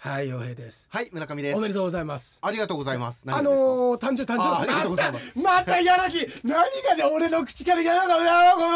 [0.00, 0.86] はい洋平です。
[0.92, 1.58] はい村上です。
[1.58, 2.38] おめでとうございます。
[2.40, 3.24] ありがとうございます。
[3.26, 5.32] あのー、誕生誕生あありがとうございます。
[5.34, 6.26] またいやらしい。
[6.44, 6.62] 何が
[6.94, 8.68] ね俺の口からやらかやらかやらかや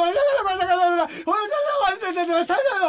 [0.58, 1.30] らかやらかお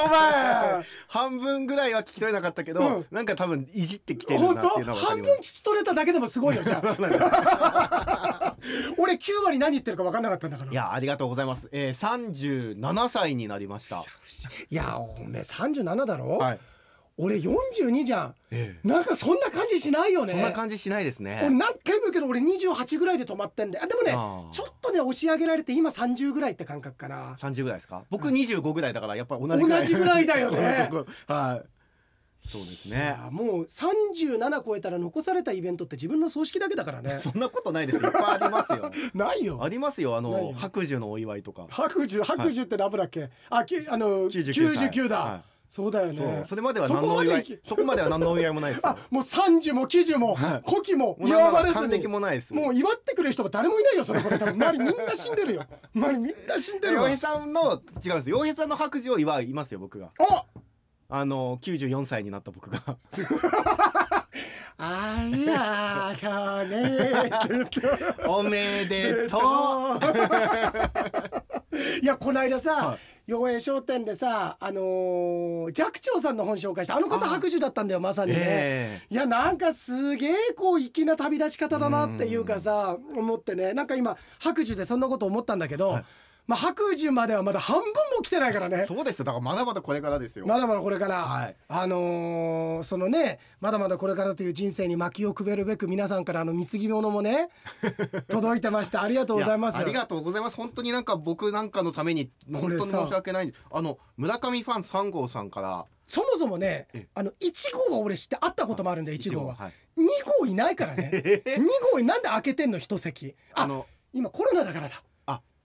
[0.09, 3.05] 前半分ぐらいは聞き取れなかったけど、うん。
[3.11, 4.99] なんか多分いじってきてる本なっていうの当？
[4.99, 6.63] は半分聞き取れただけでもすごいよ。
[6.63, 8.55] じゃあ。
[8.97, 10.71] 俺9割何言ってるか分かんなかったんだから。
[10.71, 14.03] いやありがとうございます、えー、37歳になりました。
[14.69, 16.59] いやおめえ37だろ、はい、
[17.17, 18.35] 俺42じゃん。
[18.49, 20.33] えなんかそんな感じしないよね。
[20.33, 21.41] そんな感じしないですね。
[21.45, 23.79] 俺何回も言うけど俺28ぐらいで止まってんで。
[23.79, 24.11] あでもね
[24.51, 27.35] ちょっとね押し上げられて今30ぐらいって感覚かな。
[27.35, 28.03] 30ぐらいですか？
[28.09, 29.79] 僕25ぐらいだからやっぱり同じぐらい。
[29.81, 30.89] 同じぐらいだよね。
[31.27, 31.69] はい。
[32.49, 37.19] そうですいねやもう37超えたら残されたイベントって自分の葬式だけだからね。
[37.23, 38.09] そんなことないですよ。
[38.09, 38.91] いっぱいありますよ。
[39.13, 39.59] ないよ。
[39.63, 40.17] ありますよ。
[40.17, 41.67] あの白寿のお祝いとか。
[41.69, 44.89] 白寿白寿って何分だっけ、あきあの99歳。
[44.89, 46.43] 99だ、はいそうだよね。
[46.45, 48.89] それまではそ何のお祝いこまでいきそこまでは何のお祝いもないですよ。
[48.93, 50.69] あもう30も喜寿もはい。
[50.69, 52.07] 古希も祝われずに。
[52.07, 54.37] もないですもう祝ってくれる人も誰もいないよそれこれ。
[54.37, 55.63] 多分周りみんな死んでるよ。
[55.95, 57.09] 周りみんな死んでるわ。
[57.09, 58.37] 洋平さんの違うんですよ。
[58.37, 60.11] 洋平さんの白寿を祝いますよ僕が。
[60.19, 60.45] お
[61.09, 62.79] あの94歳になった僕が。
[64.77, 67.31] あいやだね
[68.27, 69.39] おめでとう。
[71.99, 83.73] いやこの間さ、はい洋平商店でさあのー、寂聴さんの本紹介したあの方あ白寿だったんだよまさにね、えいやなんかすげえこう粋な旅立ち方だなっていうかさ思ってね。
[83.73, 86.05] なんか今白寿でそんなこと思ったんだけど、はい
[86.45, 88.81] まあ白寿まではまだ半分も来てないからね。
[88.83, 89.25] えそうですよ。
[89.25, 90.45] だからまだまだこれからですよ。
[90.45, 91.55] まだまだこれから、はい。
[91.67, 97.49] あのーそのねまだまだこれからという人生に薪をくべるべく皆さんからあの貢ぎ物もね
[98.27, 99.01] 届いてました。
[99.01, 99.75] ありがとうございます。
[99.75, 100.57] やありがとうございます。
[100.57, 109.55] 本当になんか僕なんかのために本当に申し訳ないあの村上ファン3号さんからそもそもねえあの1号は俺知って会ったこともあるんで1号は。
[109.55, 109.73] はい。
[109.97, 110.05] 2
[110.39, 111.09] 号いないからね。
[111.45, 111.63] 2
[111.93, 113.35] 号なんで開けてんの一席。
[113.53, 114.95] ああの今コロナだからだ。
[114.95, 115.12] あ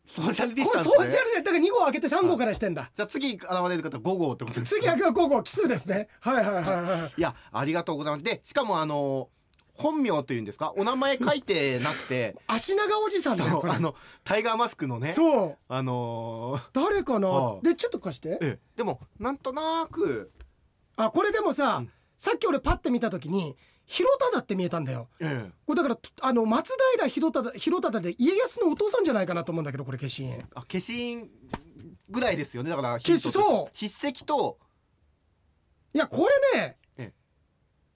[0.08, 2.90] ソーシャルディスこタンスねれソーシャルでだから2号開けて3号からしてんだ。
[2.94, 6.08] じゃあ次現れる方5号ってことです次開けが5号奇数ですね。
[6.20, 7.20] はいはいはいはいい。
[7.20, 8.24] やありがとうございます。
[8.24, 9.28] でしかもあの
[9.74, 10.72] 本名というんですか？
[10.76, 12.34] お名前書いてなくて。
[12.48, 15.10] 足長おじさんだあのタイガーマスクのね。
[15.10, 15.56] そう。
[15.68, 17.28] あのー誰かな？
[17.28, 18.30] はあでちょっと貸して。
[18.30, 18.58] ええ。
[18.76, 20.32] でもなんとなく。
[20.96, 21.92] あこれでもさ、うん。
[22.16, 23.56] さっき俺パッて見た時に
[23.90, 25.08] 広忠って見えたんだよ。
[25.18, 25.50] ええ。
[25.66, 31.30] これだからあの松平広忠広忠で家康のお父さんじゃないかなと思うんだけどこれ消印あ消印
[32.10, 32.68] ぐらいですよね。
[32.68, 33.78] だから消しそう。
[33.78, 34.58] 筆跡と。
[35.94, 37.12] いやこれね、え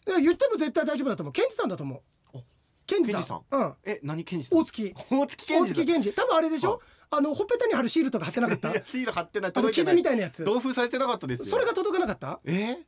[0.09, 1.33] いや言っても絶対大丈夫だと思う。
[1.35, 1.97] ケンジさんだと思
[2.35, 2.39] う。
[2.39, 2.43] お。
[2.87, 3.43] ケンジさん。
[3.51, 3.75] うん。
[3.85, 4.59] え何検事さん？
[4.61, 4.95] 大月。
[5.11, 6.81] 大月健大二月健二多分あれでしょ？
[7.11, 7.21] あ。
[7.21, 8.71] のほっぺたに貼るシールとか貼ってなかった？
[8.71, 9.53] いやシール貼ってない。
[9.55, 9.97] あの傷届いてない。
[9.97, 10.43] みたいなやつ。
[10.43, 11.45] 同封されてなかったですよ。
[11.45, 12.41] それが届かなかった？
[12.47, 12.79] え？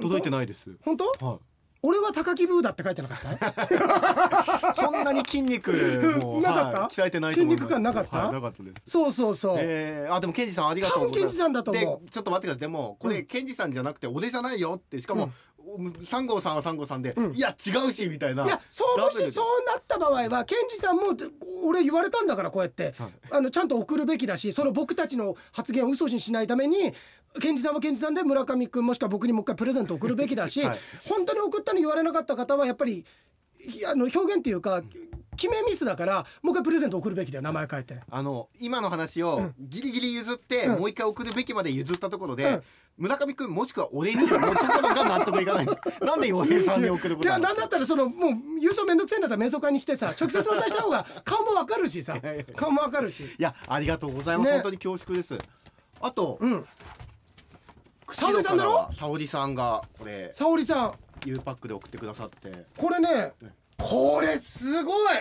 [0.00, 0.78] 届いてないです。
[0.82, 1.06] 本当？
[1.20, 1.40] は
[1.86, 4.72] 俺は高木ブーだって書いてなかった？
[4.72, 5.70] い そんなに筋肉
[6.18, 6.80] も なかった？
[6.80, 8.18] はい鍛えてない筋肉感なかった？
[8.18, 8.76] はいなかったです。
[8.86, 11.28] そうそうそう、えー、あでもケンジさんありがとうございます。
[11.28, 12.04] 多分ケンジさんだと思う。
[12.06, 12.60] でちょっと待ってください。
[12.60, 13.26] でもこれ、うん。
[13.26, 15.30] ケンジさんじゃなくて俺じゃないよってしかも、
[16.04, 17.34] 三号さんは三号さんで、うん。
[17.34, 18.44] いや違うしみたいな。
[18.44, 21.02] いやそうもしそうなった場合はケンジさんも
[21.64, 23.10] 俺言われたんだからこうやって、はい。
[23.30, 26.92] あのちゃんと送るべきだしその僕たちの発言を嘘にしないために
[27.40, 30.78] ケンジさんはケンジさんで村上君もしくは僕にもう一回プレゼント送るべきだし、はい。
[31.08, 33.04] 本当に送ったの言われなかった方はやっぱり
[33.58, 34.82] いあの表現っていうか
[35.44, 38.00] 決めミスだからもう一回プレゼント送るべきだよ名前変えて。
[38.10, 40.78] あの今の話をギリギリ譲って、うん。
[40.80, 42.62] もう一回送るべきまで譲ったところで、うん。
[42.96, 45.64] 村上くんもしくは俺に持ってこのが納得いかない。
[45.64, 48.30] んですなんで洋平さんに送るこいやとなんだったらそのもう
[48.62, 52.16] 郵送めんどくせえんだったら瞑想会に来てさ直接渡した方が顔もわかるしさ。
[52.56, 53.24] 顔もわかるし。
[53.24, 54.52] いやありがとうございます、ね。
[54.54, 55.36] 本当に恐縮です。
[56.00, 56.64] あと、うん。
[58.10, 58.74] 沙織さんだろ？
[58.74, 60.94] は沙織さんがこれ沙織さん。
[61.26, 62.66] U パックで送ってくださって。
[62.76, 63.32] これね
[63.76, 65.16] これすごい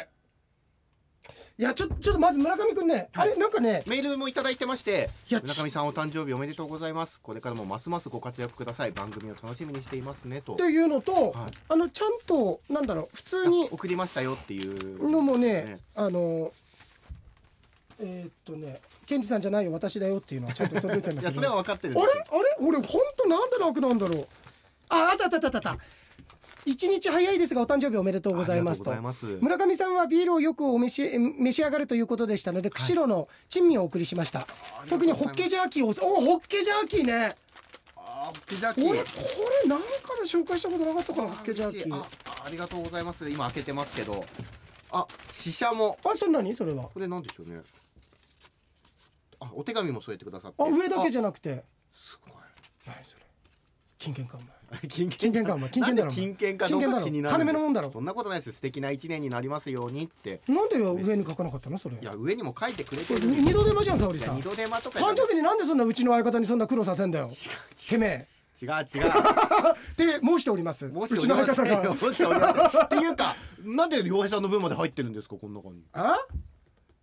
[1.57, 7.21] いやちょちょっとまず村上くんね、あれなんかねメールもいただいてまして村上さんお誕生日おめでとうございます。
[7.21, 8.91] これからもますますご活躍ください。
[8.91, 10.53] 番組を楽しみにしていますねと。
[10.53, 11.51] っていうのと、はい。
[11.69, 15.09] あのちゃんとなんだろう普通に送りましたよっていう。
[15.09, 16.51] のもねねあの
[17.99, 21.33] えーっとねケンジさんじゃないよ私だよっていうのはちゃんと届いてるんだけど。
[21.33, 22.11] いやそれは分かってるんあれ？
[22.11, 22.57] あれ？
[22.59, 24.27] 俺本当なんで楽なんだろう。
[24.89, 25.83] ああったあったあったあったあった
[26.65, 28.93] 一日早いですがお誕生日おめでとうございますと。
[29.41, 34.47] 村上さんはビールをよくお召しえ召し上がるということでしたので釧路の珍味をお送りしました、
[34.89, 37.35] 特にホッケジャーキーをおホッケジャーキーね。
[37.97, 39.05] あーピザキ俺こ
[39.63, 39.85] れなんか
[40.17, 41.95] で紹介したことなかったかなホッケジャーキー。
[41.95, 42.05] あ
[42.45, 43.29] ありがとうございます。
[43.29, 44.23] 今開けてますけど。
[44.91, 46.53] あ死者もあそれ何？
[46.53, 46.83] それは。
[46.93, 47.61] これなんでしょうね。
[49.39, 50.63] あお手紙も添えてくださって。
[50.63, 51.63] あ上だけじゃゃなくて。
[51.95, 52.33] すごい。
[52.85, 53.23] 何それ。
[53.97, 54.47] 金券かお前
[54.87, 58.53] 金金券かお前金券だろ金券かどう金券だ気になる金目のもんだろそんなことないですよ。
[58.53, 60.41] 素敵な一年になりますようにって。
[60.47, 61.77] なんで上に書かなかったの？
[61.77, 61.97] それ。
[62.01, 64.35] いや上にも書いてくれてる二度手間じゃん沙織さん。
[64.37, 67.29] 二度手間とか誕生日になんでそんなうちの相方にそんな苦労させんだよ。
[67.89, 68.27] てめえ。
[68.61, 68.85] 違う違う。
[69.97, 70.89] で申しております。
[70.89, 71.65] 申しておりません
[72.85, 76.17] っていうかなんで良平さんの分まで入ってるんですかこの中にあ？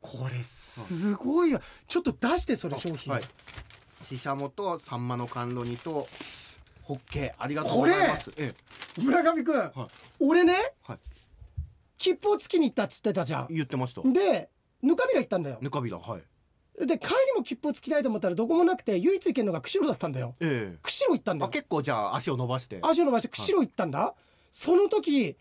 [0.00, 1.60] これすごいよ。
[1.86, 3.22] ちょっと出してそれ商品、はい。
[4.02, 6.08] ししゃもとサンマの甘露煮と
[6.90, 8.32] ホッケありがとうございます。
[8.36, 8.52] え
[9.00, 9.72] 村上くん、はい。
[10.18, 10.98] 俺ねはい。
[11.96, 14.00] 切符をつきに行ったっつってたじゃえ言ってました。
[14.00, 14.50] んで
[14.82, 15.58] ぬかびら行ったんだよ。
[15.60, 16.86] ぬかびらはい。
[16.86, 20.34] で帰りも切符をつきたいと思ったらどこもなくて唯一行けるのが釧路だったんだよ。
[20.40, 20.78] ええ。
[20.82, 21.48] 釧路行ったんだよ。
[21.48, 22.80] あ結構じゃあ足を伸ばして。
[22.82, 24.14] 足を伸ばして釧路行ったんだ、
[24.50, 25.36] その時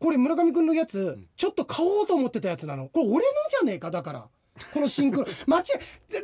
[0.00, 2.88] これ村上くんのやつ、ちょっと買おうと思ってたやつなの。
[2.88, 4.26] これ俺のじゃねえかだから
[4.72, 5.62] このシンクロ間違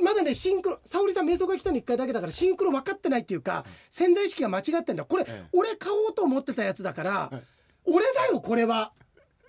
[0.02, 5.04] まだねシンクロ沙織さん瞑想が来たの1回だけだからシンクロ分かってないっていうか、潜在意識が間違ってんだ。
[5.04, 7.42] これ、ええ俺買おうと思ってたやつだから、はい
[7.86, 8.92] 俺だよこれは。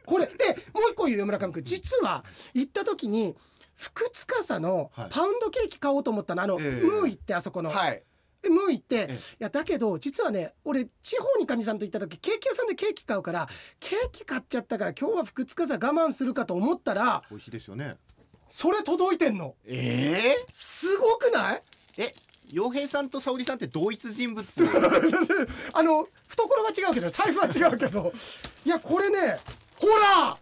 [0.05, 0.33] これで
[0.73, 2.23] もう一個言うよ村上くん実は
[2.53, 3.35] 行った時に
[3.75, 5.09] 福司のはい。
[5.09, 6.43] パウンドケーキ買おうと思ったの。
[6.43, 6.85] あの、ええ。
[6.85, 8.03] ムー行ってあそこの、はい。
[8.41, 9.07] でムー行って、いえ。
[9.09, 13.47] えやだけど実はね俺地方にかみさんと行った時ケーキ屋さんでケーキ買うから
[13.79, 17.97] ケーキ買っちゃったから今日は福司我慢するかと思ったら美味しいですよね
[18.49, 19.55] それ届いてんの？
[19.65, 21.63] ええすごくない？
[21.97, 22.11] え
[22.51, 24.45] 洋平さんと沙織さんって同一人物？
[25.73, 28.13] あの懐は違うけど財布は違うけど。
[28.65, 29.37] いやこれね
[29.79, 30.37] ほら！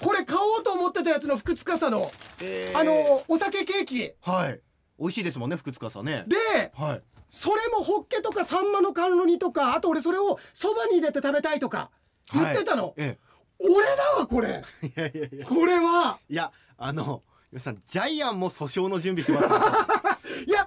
[0.00, 2.10] これ買おうと思ってたやつの福司の、
[2.42, 2.78] えー。
[2.78, 4.12] あのお酒ケーキ。
[4.22, 4.60] はい。
[4.98, 6.24] 美味しいですもんね福塚さんね。
[6.28, 6.36] で
[6.76, 7.02] はい。
[7.28, 11.90] それもホッケとかサンマの甘露煮とかあと俺それをそばに入れて食べたいとか
[12.32, 13.18] 言ってたの、え
[13.60, 14.62] 俺だわこれ。
[14.82, 15.46] え いやいやいや。
[15.46, 16.18] これは。
[16.28, 19.58] いやあの皆さんジャイアンも訴訟の準備しますよ
[20.46, 20.66] いや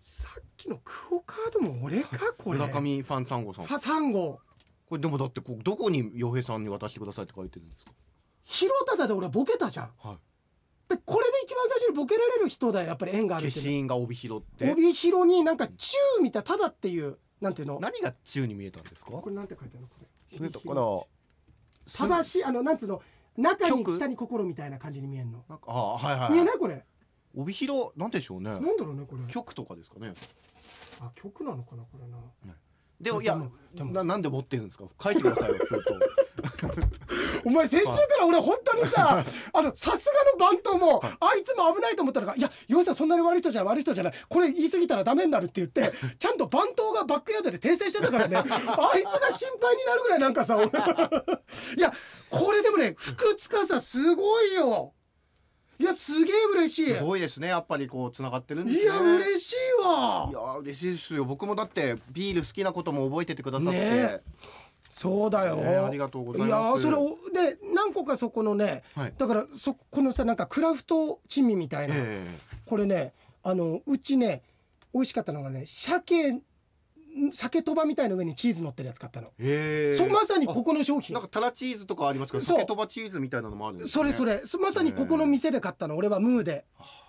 [0.00, 2.58] さっきのクオカードも俺かこれ。
[2.58, 3.66] 村上ファン3号さん。
[3.66, 4.40] ファ3号
[4.88, 7.92] これでもだってこうどこに洋平さんに渡してくださいって書いてるんですか？
[8.44, 9.92] 広田で俺ボケたじゃん。
[9.98, 10.18] はい。
[10.88, 14.70] でこれで一番最初にボケられる人だよやっぱり縁があるっていうが帯広って。
[14.72, 17.78] 帯広になんか「チュー」みたいなただっていうなんていうの？
[17.80, 19.10] 何が宙に見えたんですか？
[19.10, 19.88] これなんて書いてあるの？
[19.88, 20.38] これ。
[20.38, 20.82] それだから
[21.92, 23.02] ただしあのなんつうの？
[23.38, 23.96] 中に曲？
[23.96, 25.44] 下に心みたいな感じに見えんの。
[25.48, 26.84] なんかあはいはい見えはないいこれ。
[27.36, 27.92] 帯広？
[27.96, 28.50] なんでしょうね。
[28.50, 29.22] なんだろうねこれ。
[29.32, 30.12] 曲とかですかね。
[31.00, 32.18] あ曲なのかなこれな。
[33.00, 33.40] でもいや
[33.74, 33.92] でも。
[33.92, 34.84] ななんで持ってるんですか？
[35.00, 35.92] 書いてくださいよ封筒
[37.44, 44.12] お前先週から俺本当にさあのさすがの番頭もあいつも危ないと思ったのが「いや岩井さんそんなに悪い人じゃない悪い人じゃない。
[44.28, 48.36] これ言い過ぎたらダメになる」って言ってちゃんと番頭がバックヤードで訂正してたからね。
[48.42, 50.66] あいつが心配になるぐらいなんかさ俺。
[50.66, 51.92] いや
[52.30, 54.92] これでもね福塚さすごいよ。
[55.80, 56.94] いやすげえ嬉しい。
[56.96, 57.48] すごいですね。
[57.48, 58.82] やっぱりこう繋がってるんですね。
[58.82, 60.26] いや嬉しいわ。
[60.28, 61.24] いや嬉しいですよ。
[61.24, 64.20] 僕もだってビール好きなことも覚えててくださって、ね
[64.88, 66.86] そうだよ、ねありがとうございます。
[66.86, 69.14] やそれをで何個かそこのね、はい。
[69.16, 74.42] だからそこのさなんかクラフト珍味みたいな、えこれねあのうちね
[74.94, 76.40] 美味しかったのがね鮭
[77.32, 79.92] 鮭とばみたいな上にチーズ乗ってるやつ買ったの、えへえ。
[79.92, 81.14] そうまさにここの商品。
[81.14, 83.90] なんかタラチーズとかありますけど酒とばチーズみたいなのもあるんですね。
[83.92, 84.46] それそれ。
[84.46, 85.96] そまさにここの店で買ったの。
[85.96, 86.64] 俺はムーで。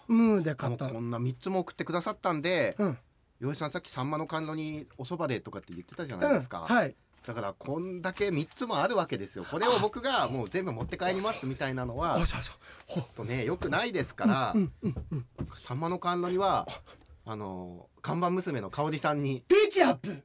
[0.08, 0.94] ムーで買ったの。
[0.94, 2.98] こんな3つも送ってくださったんでうん、
[3.40, 6.96] 洋一さんさっきサンマの甘露にお蕎麦でとかって言ってたじゃうん、ないですか、はい
[7.26, 9.46] だからこんだけ3つもあるわけですよ。
[9.50, 12.56] これを僕がもう全部持って帰りますみたいなのはあそうそう
[12.88, 15.26] ほとねよくないですから、うんうんうん
[15.58, 16.68] サンマの甘露には
[17.26, 17.36] あ。
[17.36, 19.44] の看板娘の香織さんに。
[19.48, 20.24] デジャブ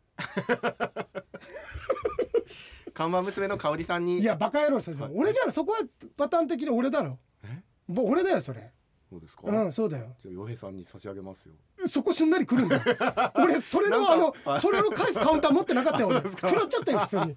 [2.94, 4.20] 看板娘の香織さんに。
[4.20, 5.78] いやバカ野郎それ俺じゃあそこは
[6.16, 7.18] パターン的に俺だろ。
[7.88, 8.72] 俺だよそれ
[9.10, 10.06] そうですか、うんそうだよ。
[10.22, 11.54] じゃあ洋平さんに差し上げますよ。
[11.86, 12.76] そこすんなり来るんだ。
[12.76, 12.82] よ
[13.36, 16.20] 俺それのあのそれの返すカウンター持ってなかったよ俺。
[16.28, 17.22] 食らっちゃったよ普通に。
[17.24, 17.36] いや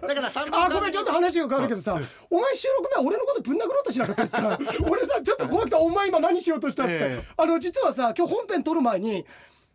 [0.00, 1.98] だからサンマあごめんちょっと話が変わるけどさ
[2.30, 7.28] お前収録前俺のことぶん殴ろうとしなかったか俺さちょっと怖くてお前今何しようとしたっつって、ええ。
[7.36, 9.24] あの実はさ今日本編撮る前に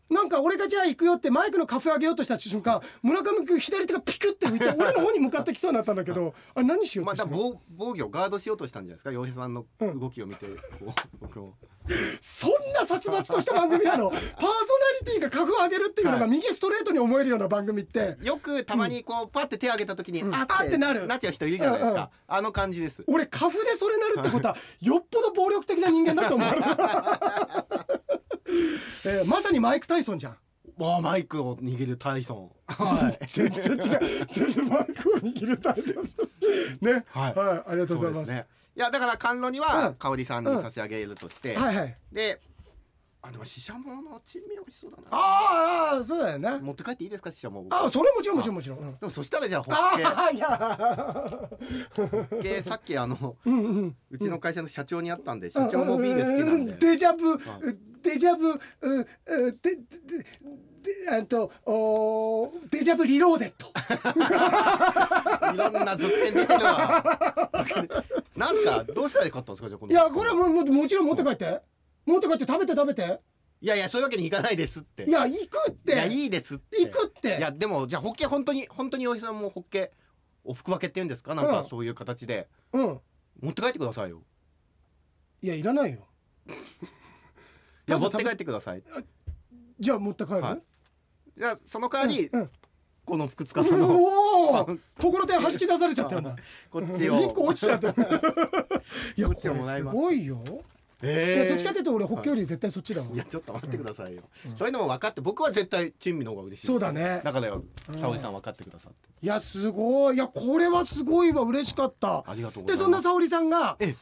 [0.10, 9.12] なんか俺がじゃあ行くよってマイクのカフェあげようとした瞬間村上君左手がピクって浮いて俺の方に向かってきそうになったんだけどあれ何しようまあ、としたの、だから防防御ガードしようとしたんじゃないですか？
[9.12, 10.54] 洋平さんの動きを見て、こ
[10.88, 11.54] う僕も
[12.22, 14.10] そんな殺伐とした番組なの？
[14.12, 14.20] パーソ
[15.06, 16.30] ナリティがカフを上げるっていうのがはい。
[16.30, 18.18] 右ストレートに思えるような番組って。
[18.22, 20.34] よくたまにこうパッて手挙げた時に、ん。
[20.34, 21.08] ああってなる。
[21.08, 22.10] なっちゃう人いるじゃないですか、うんうん。
[22.28, 23.04] あの感じです。
[23.08, 26.50] 俺カフでそれなるってことはよっぽど暴力的な人間だと思う、
[29.10, 30.38] えーまさにマイク・タイソンじゃん。
[30.78, 32.52] わあマイクを握るタイソン。
[32.68, 33.20] はい。
[33.26, 33.80] 全然違う。
[34.30, 36.06] 全然マイクを握るタイソン。
[36.82, 37.06] ね。
[37.10, 37.34] はい。
[37.72, 38.26] ありがとうございます。
[38.26, 38.46] すね。
[38.76, 39.66] いやだから甘露にうん。
[39.66, 41.98] は香織さんに差し上げるとして、はいはい。
[42.12, 42.40] で
[43.22, 45.04] あでもししゃもの珍味美味しそうだな。
[45.12, 46.58] ああそうだよね。
[46.60, 47.66] 持って帰っていいですかししゃも。
[47.70, 48.80] あそれもちろんもちろんもちろん。
[48.80, 48.92] うん。
[48.98, 51.28] でもそしたらじゃあホッケああいや。
[51.98, 56.74] ホッケさっきあのうんうんうちの会社の社長に会ったんで社長もビール好きなんで。
[56.76, 57.38] デジャブ
[58.02, 58.56] デジャブう
[59.00, 59.08] う
[59.62, 59.82] でで
[60.82, 63.68] であとおデジャブリローデッド。
[65.54, 67.04] いろんな続編出てるわ。
[68.36, 68.84] なんすか？
[68.84, 69.70] どうしたらよかったんですか？
[69.70, 69.92] じゃあこの。
[69.92, 71.62] いやこれはもうもうもちろん持って帰って。
[72.06, 73.20] 持って帰って食べて食べて。
[73.62, 75.04] いやいやそういうわけにいかないですって。
[75.04, 75.94] いや行くって。
[75.94, 76.82] いやいいですって。
[76.82, 77.38] 行くって。
[77.38, 79.92] いやでもじゃあホッケ本当に本当におじさんもホッケ
[80.46, 81.36] おふく分けっていうんですか？
[81.36, 82.48] なんかそういう形で。
[82.72, 83.02] うん。
[83.42, 84.24] 持って帰ってくださいよ。
[85.42, 86.08] いやいらないよ
[87.90, 88.84] いや持って帰ってください。
[89.80, 90.62] じゃあ持って帰る、はい。
[91.36, 92.50] じゃあその代わり、うんうん。
[93.06, 94.66] この福塚さんのおお
[95.00, 96.22] ところで弾き出されちゃったよ
[96.70, 97.22] こっちを。
[97.22, 97.90] 一個落ちちゃった。
[97.90, 97.94] い
[99.22, 100.44] やこれすごいよ、
[101.02, 103.18] えいやどっちかっていうと俺ホッケより絶対そっちだもん、い。
[103.18, 104.22] やちょっと待ってくださいよ、
[104.60, 106.68] そういうのも分かって僕は絶対珍味の方が嬉しい。
[106.68, 107.22] そうだね。
[107.24, 107.64] だからよ
[108.00, 109.10] 沙織さん分かってくださって。
[109.22, 110.16] いやすごい。
[110.16, 111.42] いやこれはすごいわ。
[111.44, 112.24] 嬉しかった。
[112.28, 113.96] ありがとうでそんな沙織さんがえ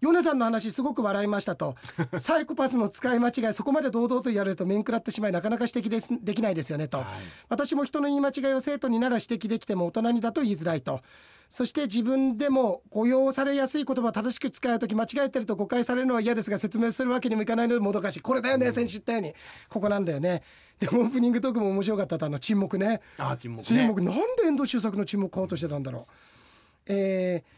[0.00, 1.74] 米さんの話すごく笑いましたと。
[2.18, 7.06] サイコパスの使い間違いそこまで堂々と言われると面食らってしまいなかなか指摘ですできないですよねと、はい。
[7.48, 11.00] 私も人の言い間違いを生徒になら指摘できても大人にだと言いづらいと。
[11.50, 18.20] そして自分でも誤用されやすい言葉を正しく使う時間違えてると誤解されるのは嫌ですが説明するわけにもいかないのでもどかしい。
[18.20, 19.34] これだよね、先週言ったように。
[19.68, 20.42] ここなんだよね。
[20.78, 23.00] でオープニングトークも面白かったとあの沈黙ね。
[23.16, 23.64] あ沈黙ね。
[23.64, 24.02] 沈黙。
[24.02, 26.06] なんで遠藤周作の沈黙買おうとしてたんだろ
[26.86, 26.92] う。
[26.92, 27.57] えー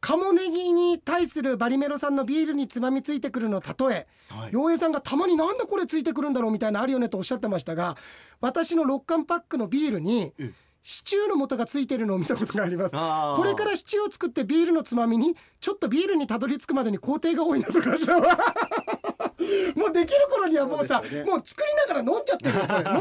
[0.00, 4.50] カモネギに対するバリメロさんのビールにつまみついてくるの例えはい。
[4.52, 7.96] 洋平さんがたまになんでこれついてくるんだろうみたいなのあるよねとおっしゃってましたが
[8.40, 10.52] 私の6缶パックのビールにえ
[10.82, 12.92] シチューの素がついてるのを見たことがあります。
[12.96, 17.90] これからシチューを作ってビールのつまみにちょっとビールにたどり着くまでに工程が多いなとか
[19.76, 21.24] もうできる頃にはもうさね。
[21.24, 22.52] もう作りながら飲んじゃってる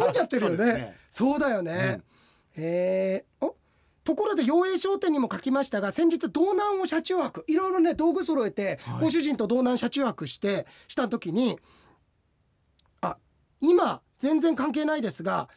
[0.04, 0.74] 飲んじゃってるよね。
[0.74, 0.98] ね。
[1.10, 2.02] そうだよね、
[2.58, 3.56] えーお？
[4.10, 9.02] ところで陽栄商店にも書きましたが先日道南を車中泊いろいろね道具揃えて、はい。
[9.02, 11.60] ご主人と道南車中泊してした時に
[13.02, 13.18] あ
[13.62, 15.48] 今全然関係ないですが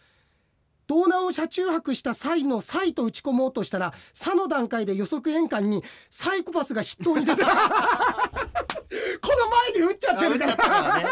[0.86, 7.56] 道南を車中泊した際の際と打ち込もうとしたら「さ」の段階で予測変換にサイコパスが筆頭に出て この
[9.72, 10.56] 前に打っちゃってるから。
[10.56, 11.06] からね。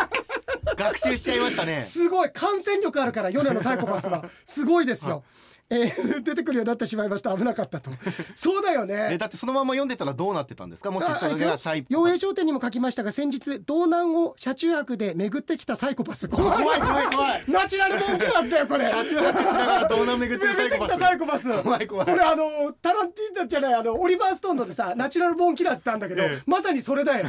[0.76, 1.80] 学習しちゃいましたね。
[1.80, 2.30] すごい。
[2.30, 4.28] 感染力あるから米のサイコパスは。
[4.44, 5.24] すごいですよ。
[5.72, 7.36] えー 出てくるようになってしまいました。
[7.36, 7.90] 危なかったと。
[8.34, 9.10] そうだよね。
[9.12, 10.90] えだってそのまま読んでたらどうなってたんですか？
[10.90, 16.28] もしそれがサイ陽平商店にも書きましたが先日道南を車中泊で巡ってきたサイコパス。
[16.28, 17.44] 怖怖い怖い 怖い。
[17.48, 18.88] ナチュラルボーンキラスだよこれ。
[18.88, 20.88] 車中泊しながら道南巡ってるサイコパス。
[20.88, 21.62] 巡ってきたサイコパス。
[21.62, 22.06] 怖い怖い。
[22.06, 22.44] これあの
[22.82, 26.42] タランティーノじゃないあのオリバーストーンのでさナチュラルボーンキラーズってあるんだけど、ええ。
[26.46, 27.26] まさにそれだよ。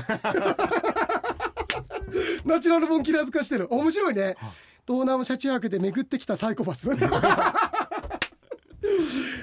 [2.45, 3.67] ナチュラルボーンキラーズ化してる。
[3.71, 4.35] 面白いね。
[4.85, 6.89] 道南を車中泊で巡ってきたサイコパス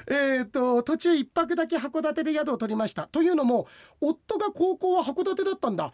[0.09, 3.07] えーと途中一泊だけ函館で宿を取りました。
[3.07, 3.67] というのも
[4.01, 5.93] 夫が高校は函館だったんだ。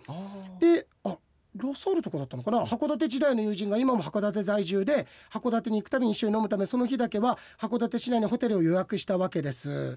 [0.59, 1.17] であ
[1.57, 2.65] ラサールとかだったのかな？
[2.65, 9.95] 函館時代の友人が今も函館在住で函館に行くたびに一緒に飲むためその日だけは函館市内にホテルを予約したわけです。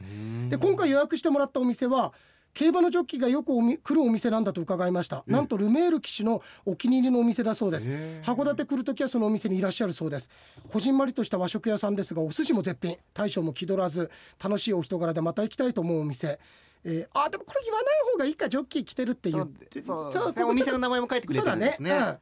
[0.51, 2.13] で今回予約してもらったお店は
[2.55, 5.23] 競馬のジョッキーがよくおみ来るお店なんだと伺いました。
[5.27, 7.89] なんとルメール騎手のお気に入りのお店だそうです。
[8.23, 10.29] 函館来る時はそのお店にいらっしゃるそうです。
[10.69, 12.97] こじんまりとした和食屋さんですがお寿司も絶品。
[13.15, 14.11] 大将も気取らず
[14.43, 16.39] 楽しいお人柄でまた行きたいと思うお店。
[16.85, 21.91] えー、あでもこれ言わない方がいいかジョッキー来てるって言ってそうそうですねお店の名前も書いてくれてるんですね。
[21.91, 22.19] そうだね、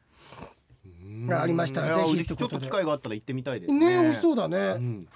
[1.03, 1.27] うん。
[1.27, 5.09] がありましたらぜひちょっと機会があったら行ってみたいですうん、ねね美味しそうだね、うん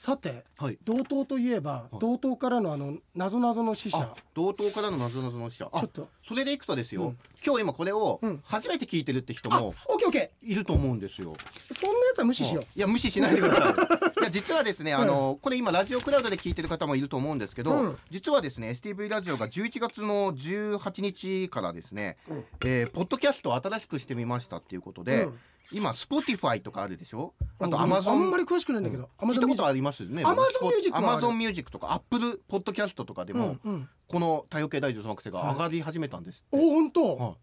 [0.00, 0.78] さてはい。
[0.82, 1.98] 道東といえばい。
[1.98, 3.98] 道東からのあの謎謎の死者。
[3.98, 5.68] あ道東からの謎々の死者。
[5.70, 6.08] あちょっと。
[6.26, 7.18] それでいくとですよ、うん。
[7.44, 8.40] 今日今これをうん。
[8.42, 11.34] 初めて聞いてるって人あもオッケーオッケいると思うんですよ。
[11.34, 12.64] ーそんなやつは無視しよう。
[12.74, 13.72] いや無視しないでくださ
[14.06, 14.09] い。
[14.20, 17.96] いや実はですね、あのこれ今ラジオクラウドで聞いてる方もいると思うんですけど、うん。
[18.10, 22.44] 実はですね STV ラジオが11月の18日からですね、うん。
[22.64, 25.38] えーポッドキャストを新しくしてみましたっていうことで、うん。
[25.72, 27.32] 今 Spotify とかあるでしょ？
[27.58, 30.24] あとうん Amazon あんまり詳しくないんだけど、聞いたことありますよね。
[30.24, 31.22] Amazon Music はある。
[31.26, 33.88] Amazon Music とか Apple ポッドキャストとかでも、うんうん。
[34.08, 36.56] この多様系大女学生が上がり始めたんですって。
[36.56, 37.34] お本当、はい。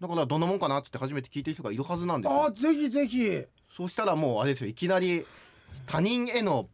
[0.00, 2.44] だからどんなもんかなって初めて聞いてる人がいるはずなんですよ。
[2.44, 3.44] あぜひぜひ。
[3.76, 5.24] そうしたらもうあれですよいきなり
[5.86, 6.68] 他人への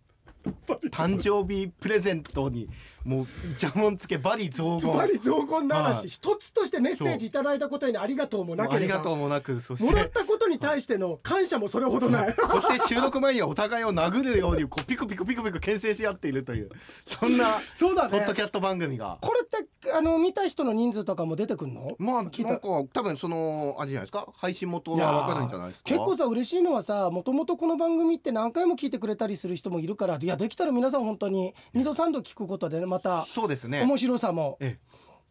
[0.90, 2.68] 誕生日プレゼントに
[3.06, 4.92] もうイチャモンつけバリ雑言。
[4.92, 6.08] バリ雑言の話、はい。
[6.08, 9.60] 一つとしてメッセージいただいたことにありがとうもなければありがとうもなく。
[9.60, 12.34] そしもらてったことに対しての感謝もそれほどない。
[12.34, 16.70] そして収録前にはお互いを殴るようにこうピクピクピクピク牽制し合っているという。
[17.06, 18.10] そんなそうだね。
[18.10, 19.18] ポッドキャスト番組が。
[19.20, 21.94] これってあの見た人の人数とかも出てくるの？
[21.98, 22.60] まあなんか
[22.92, 24.26] 多分そのあれじゃないですか？
[24.36, 25.84] 配信元がわかるんじゃないですか？
[25.84, 33.82] 結構さ嬉しいのはさもともとこの番組って何回も聞いてくれたりする人もいるからいやできたら皆さん本当に2度3度聞くことでねまたそうですね。
[33.82, 34.78] 面白さも、え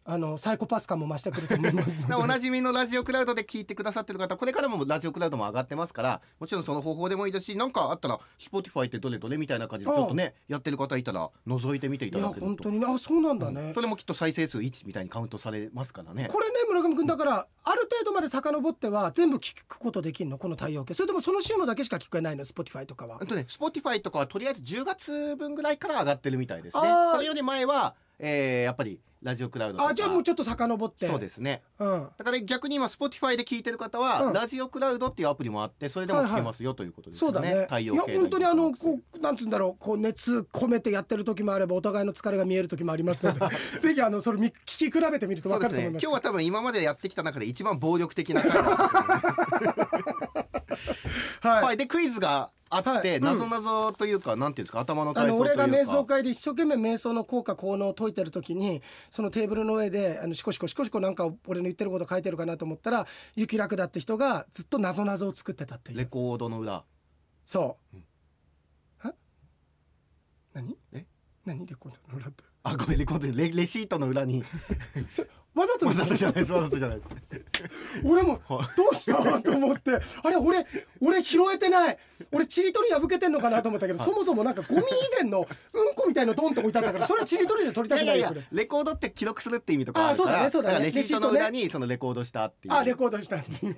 [0.08, 12.46] あのサイコパス感も増してくると思います おなじみのラジオクラウドで聞いてくださってる方これからもラジオクラウドも上がってますからもちろんその方法でもいいですしなんかあったら Spotify ってどれどれみたいな感じでちょっとねやってる方いたら覗いてみていただけると。
[12.46, 12.78] 本当に。
[12.78, 16.28] ねあそうなんだね、それもきっと再生数1みたいにカウントされますからね。
[16.30, 20.94] これね村上君だからある程度まで遡っては全部聞くことできるのこの対応系。
[20.94, 23.18] それともその週のだけしか聞こえないの Spotify とかは。
[23.20, 26.82] あとね Spotify とかはとりあえず10月分ぐらいから上がってるみたいですね。
[27.12, 29.90] それより前は、えーやっぱりラジオクラウドとか。
[29.90, 31.08] あじゃあもうちょっと遡って。
[31.08, 31.60] そうですね。
[31.80, 32.08] うん。
[32.16, 34.32] だから逆に今 Spotify で聞いてる方は、うん。
[34.32, 37.34] ラジオクラウドっていうアプリもあってそれでも聞けますよ、ということですよね。
[37.34, 37.56] そうだね。
[37.56, 37.60] い。
[37.60, 43.40] や対応系本当にあのこうなんつうんだろうこう熱込めてやってる時もあればお互いの疲れが見える時もありますので。
[43.82, 46.02] ぜひあのそれ見聞き比べてみるとそうですね分かると思います。
[46.04, 49.86] 今日は多分今までやってきた中で一番暴力的な回だったと思います。
[51.40, 55.36] はい、はい、でクイズがあって、なぞなぞというかなんていうんですか頭のあのというか。
[55.36, 63.06] 俺が瞑想会で一生懸命瞑想の効果効能を解いてる時にそのテーブルの上であのシコシコシコシコなんか俺の言ってること書いてるかなと思ったら
[63.36, 65.98] 雪楽だって人がずっと謎謎を作ってたっていう。
[65.98, 66.84] レコードの裏。
[67.44, 68.04] そう、うん。
[68.98, 69.14] は？
[70.54, 70.76] 何？
[70.92, 71.06] え？
[71.44, 71.66] 何？
[71.66, 74.42] レコードの裏ってあごめんレコードレレシートの裏に。
[75.54, 76.52] わざとわざとじゃないです。
[76.52, 77.14] わざとじゃないです。
[78.04, 78.76] 俺も はい。
[78.76, 79.40] どうした？
[79.40, 79.92] と思って。
[80.22, 80.66] あれ俺
[81.00, 81.98] 俺拾えてない。
[82.32, 84.84] 俺ちりとり破けてんのかなと思ったけどそもそもなんかゴミ以
[85.22, 90.90] 前のうんこみたいのドンと置いてあったからそれはちりとりで取りたくないよそれやレコードって記録するって意味とかあそうだねそうだね。
[90.90, 92.74] レシートの裏にそのレコードしたっていう。
[92.74, 93.76] あレコードしたっていう。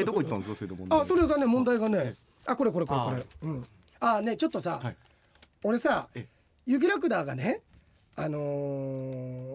[0.00, 0.56] えどこ行ったんですか？
[0.56, 1.00] それで問題。
[1.00, 2.14] あそれがね問題がね
[2.46, 3.64] あこれこれこれこあれうん。
[4.00, 4.96] あねちょっとさ、はい。
[5.62, 6.26] 俺さえ。
[6.66, 7.60] 雪ラクダーがね
[8.16, 8.38] あの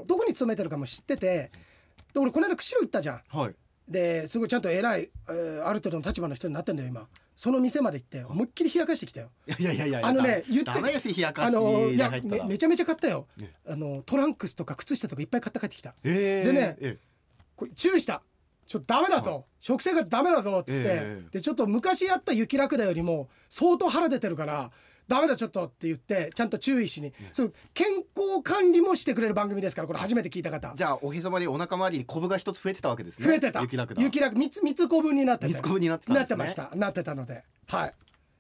[0.04, 1.52] ーどこに勤めてるかも知ってて
[2.14, 3.22] で俺この間釧路行ったじゃん。
[3.30, 3.56] はい。
[3.88, 7.08] ですごいちゃんと偉い、えーある程度の立場の人になってんだよ今。
[7.36, 9.30] その店まで行って思いっきり冷やかしてきたよ。
[9.48, 10.82] いやいやいやいやあのね言ってあ
[11.52, 13.28] のいでやめめちゃめちゃ買ったよ。
[13.38, 15.94] ねあのトランクスとか靴下とかいっぱい買って帰ってきた。
[16.04, 16.98] えーでねえ
[17.56, 18.22] これ注意した。
[18.68, 20.60] ちょっとダメだと、食生活ダメだぞ。
[20.60, 21.24] っつって、ええ。
[21.32, 24.70] でちょっと昔やった雪ラクダよりも相当腹出てるから
[25.10, 30.72] ダメだちょっとって言ってちゃんと注意しに、そう健康管理もしてくれる番組ですからこれ初めて聞いた方。
[30.76, 33.26] じゃあおへそまりお腹周りにコブが一つ増えてたわけですね。
[33.28, 33.60] 増えてた。
[33.62, 36.20] 雪楽だ雪楽三つ三つ子分になってて三つ子分になってたね。
[36.20, 36.72] なってました。
[36.76, 37.44] なってたので。
[37.68, 37.94] はい。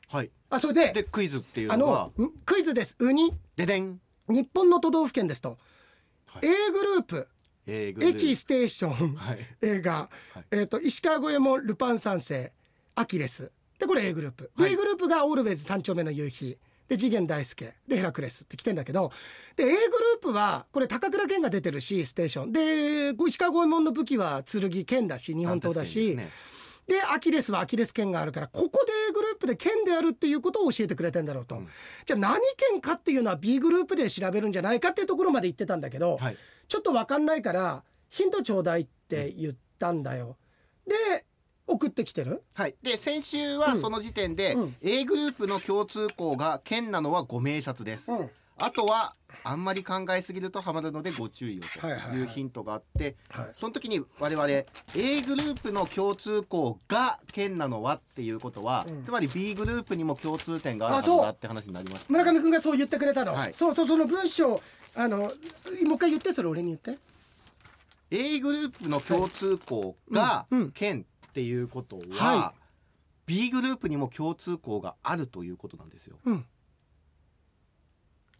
[0.07, 0.31] はい。
[0.49, 2.11] あそれででクイズっていうあのは？
[2.17, 2.95] のんクイズです。
[2.99, 3.33] ウニ。
[3.55, 3.99] ででん。
[4.27, 5.57] 日本の都道府県ですと、
[6.27, 6.45] はい。
[6.45, 7.27] A グループ。
[7.65, 9.39] えーグルー駅ステーション、はい。
[9.61, 10.43] 映画、はい。
[10.51, 12.51] えっ、と石川五右衛門ルパン三世
[12.95, 14.71] アキレスでこれ A グループ、はい。
[14.71, 16.57] B グループがオールウェイズ三丁目の夕日。
[16.89, 17.75] で次元大介。
[17.87, 19.11] でヘラクレスって来てんだけど。
[19.55, 22.51] で A グループはこれ高倉健が出てるしステーション。
[22.51, 26.17] で石川五右衛門の武器は剣剣だし日本刀だし、
[26.87, 31.67] でアキレスはアキレス腱があるからここで A グループで腱であるっていうことを教えてくれてんだろうと、うん。
[32.05, 36.37] じゃあ何腱かっていうのは B グループで調べるんじゃないかっていうところまで言ってたんだけど、はい。
[36.67, 40.37] ちょっと分かんないからヒントちょうだいって言ったんだよ。
[40.87, 41.25] で
[41.69, 42.43] 送ってきてる？
[42.55, 44.75] はい、で先週はその時点で、うん。
[44.81, 48.29] A グループの共通項が県なのはご名察です、うん。
[48.57, 53.45] あとはあんまり考えすぎるとハマるのでご注意をとはいうヒントがあって、はい。
[53.57, 54.65] その時に我々 A
[55.21, 59.03] グループの共通項が県なのはっていうことは、うん。
[59.03, 62.05] つまり B グループにも共通点があるはずだって話になります。
[62.09, 63.53] 村上君がそう言ってくれたの、はい。
[63.53, 64.61] そうそうその文章
[64.95, 65.31] あのもう
[65.83, 66.97] 一回言ってそれ俺に言って。
[68.11, 72.53] A グループの共通項が県っていうことは、は
[73.25, 76.17] B グループにも共通項があるということなんですよ。
[76.25, 76.45] うん。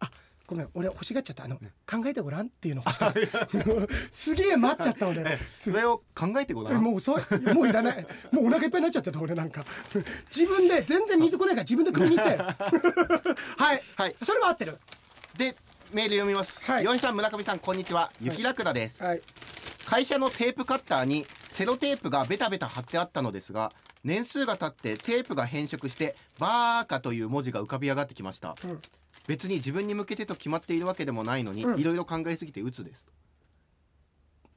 [0.00, 0.10] あ
[0.48, 1.44] ごめん俺欲しがっちゃった。
[1.44, 1.62] あの、考
[2.06, 2.82] えてごらんっていうの
[4.10, 5.38] すげえ待っちゃった俺。
[5.54, 6.74] それを考えてごらん。
[6.74, 7.54] えもう遅い。
[7.54, 8.06] もういらない。
[8.32, 9.64] もうお腹いっぱいになっちゃってた俺なんか。
[10.34, 12.36] 自分で全然水来ないから自分で汲みに行って。
[13.62, 13.82] はい。
[13.94, 14.16] はい。
[14.24, 14.76] それは合ってる。
[15.38, 15.54] で
[15.92, 16.64] メール読みます。
[16.64, 16.82] はい。
[16.82, 18.10] 岩井さん村上さんこんにちは。
[18.20, 19.00] 雪ラクダです。
[19.00, 19.22] はい。
[19.86, 23.72] 会社のテープカッターにセロテープがベタベタ貼ってあったのですが
[24.04, 28.80] 年数が経ってテープが変色してバーカという文字が浮かび上がってきました、うん。
[29.26, 31.80] 別に自分に向けてと決まっているわけでもないのに、うん。
[31.80, 33.04] いろいろ考えすぎて鬱です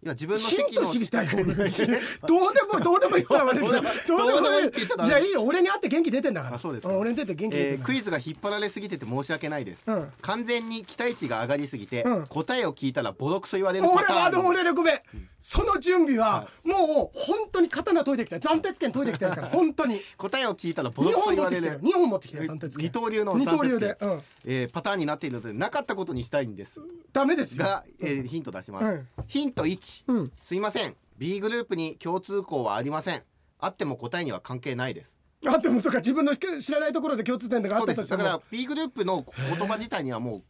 [0.03, 3.71] いや自分のヒント知りたいどうでもどうでもいいさ悪いけど。
[3.71, 5.07] どうでもいい。
[5.07, 6.55] いやいいよ俺に会って元気出てんだから。
[6.57, 6.87] あそうです。
[6.87, 10.11] かん俺に出て元気出えークイズが引っ張られすぎてて申し訳ないです、うん。
[10.21, 14.99] 完全に期待値が上がりすぎて、うん答えを聞いたらボロクソ言われるパ俺ターンはあの俺ねごめん。
[15.39, 20.01] その準備はもう本当に刀研いできた斬鉄剣研いできてるから本当に。
[20.17, 21.61] 答えを聞いたらボ2ロクソ言われる。
[21.61, 23.97] ってきてる2本持ってきてる二刀流の二刀流で。
[24.01, 24.21] うん。
[24.45, 26.81] えーパターンになっているのでなかったことにしたいんです。
[27.11, 27.65] ダメですよ。
[27.65, 29.07] が、えーヒント出します、うん。
[29.27, 30.31] ヒント1、うん。
[30.41, 30.95] すいません。
[31.17, 33.23] B グループに共通項はありません。
[33.59, 35.15] あっても答えには関係ないです。
[35.45, 38.17] あってもそうか自分の知らないところで共通点があったとしても。
[38.19, 39.25] だから B グループの
[39.57, 40.41] 言葉自体にはも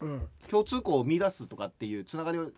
[0.00, 0.06] う
[0.48, 2.50] 共通項を見出すとかっていうつながりを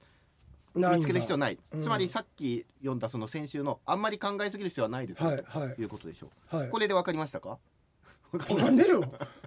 [0.74, 1.82] 見つける必要なないうん。
[1.82, 5.22] つまりさっき読んだその先週のあんまり考えすぎる必要はないです。
[5.22, 5.36] はい
[5.74, 5.84] とい。
[5.84, 6.68] うことでしょう、はい。
[6.68, 7.58] これで分かりましたか？
[8.32, 9.00] わかんねえよ。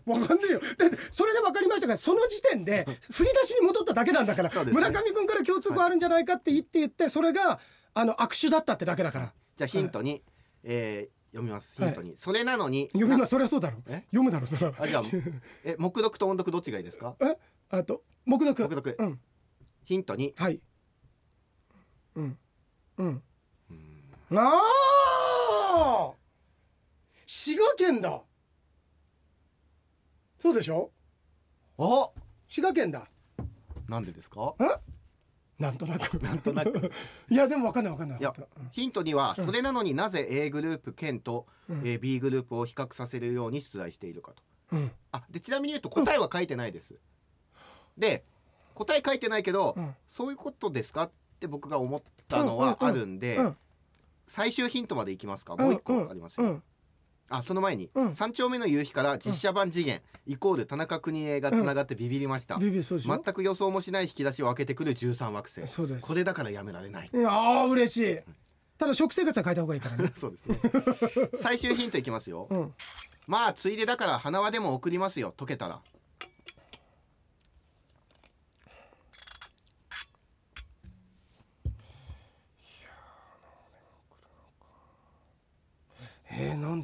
[0.06, 0.60] わかんねえよ。
[0.78, 4.72] だってそれで分かりましたがその時点で振り出しに戻っただけなんだから、ね。
[4.72, 7.60] 村上君から共通項あるんじゃないかって言って言ってそれが
[7.94, 9.34] あの握手だったってだけだから。
[9.58, 10.24] じゃあヒントに、
[10.64, 11.76] えー読みます。
[11.78, 13.32] ヒントに、それなのに読みます。
[13.32, 14.04] そりゃそうだろえ？
[14.12, 14.74] 読むだろそれは。
[14.80, 15.04] あじゃあ
[15.66, 17.18] え目読と音読どっちがいいですか？
[17.20, 17.38] え？
[17.72, 19.20] あと目読目読うん。
[19.84, 20.34] ヒントに。
[20.38, 20.62] はい。
[22.16, 22.38] うん。
[23.00, 23.24] うん。
[23.70, 24.40] うん。
[24.40, 24.62] あ
[25.78, 26.12] あ
[27.26, 28.22] 滋賀県だ
[30.46, 30.92] そうでしょ？
[31.80, 32.12] あ。
[32.48, 33.08] 滋賀県だ。
[33.90, 34.54] なんでですか？
[34.60, 34.64] え？
[35.58, 36.20] なんとなく。
[36.20, 36.92] なんとなく。
[37.32, 38.20] いやでも分かんない分かんない。
[38.20, 38.32] いや
[38.72, 41.78] ヒントにはそれなのになぜ A グループ県と、うん。
[41.80, 44.44] えー B グループを比較させるように出題しているかと。
[44.74, 44.92] うん。
[45.14, 46.94] あでちなみに言うと答えは書いてないです、
[47.98, 48.24] で
[48.76, 49.96] 答え書いてないけど、うん。
[50.08, 51.06] そういうことですか？
[51.06, 53.58] って僕が思ったのはあるんで、うん。
[54.28, 55.56] 最終ヒントまでいきますか？
[55.56, 56.64] もう一個ありますよ、うん
[57.30, 58.16] あその前に、うん。
[58.16, 63.22] 三丁目の夕日から実写版次元、イコール田中邦衛がつながってビビりました、ビビそうでしょ？
[63.24, 65.66] 全く予想もしない引き出しを開けてくる13惑星。
[65.68, 66.08] そうです。
[66.08, 67.10] これだからやめられない。
[67.26, 68.20] ああ嬉しい。
[68.78, 70.12] ただ食生活は変えた方がいいからね。
[70.20, 70.60] そうですね。
[71.40, 72.74] 最終ヒントいきますよ、うん。
[73.26, 75.34] まあついでだから花輪でも送りますよ。
[75.38, 75.80] 解けたら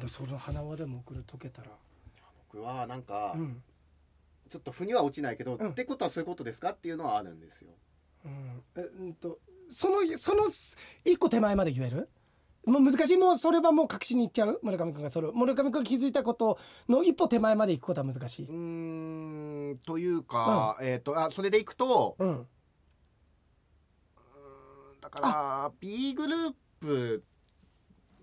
[0.08, 1.70] その花輪でも送る溶けたら。
[2.50, 3.62] 僕はなんか、うん。
[4.48, 5.70] ちょっと腑には落ちないけど、うん。
[5.70, 7.70] ってことはそういうことですかっていうのはあるんですよ。
[8.24, 8.62] うん。
[8.76, 9.38] えうんと
[9.68, 10.44] そのその
[11.04, 12.10] 一個手前まで言える？
[12.66, 13.16] もう難しい。
[13.16, 14.60] もうそれはもう確信にいっちゃう？
[14.62, 18.46] 村上君がそれ村上君が気づいたことの一歩手前まで行くことは難しい。
[18.46, 22.46] うーんというか、えっ、とあそれでいくとうん
[25.00, 27.24] だから B グループ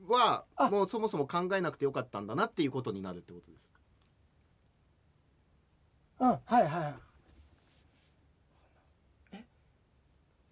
[0.10, 0.70] はあ。
[0.70, 3.70] もうそもそも考えなくてよかったんだなっていうことになるってことです。
[6.20, 6.96] うんはいはい
[9.32, 9.46] え？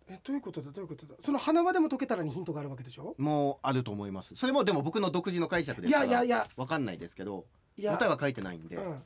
[0.09, 0.71] えどういうことだ？
[0.71, 1.15] どういうことだ？
[1.19, 3.15] その花輪でも溶けたらにヒントがあるわけでしょ？
[3.17, 4.35] もうあると思います。
[4.35, 6.47] それもでも僕の独自の解釈ですいからやいやいや。
[6.55, 7.45] わかんないですけど
[7.77, 7.97] いや。
[7.97, 9.03] 答えは書いてないんで、うん。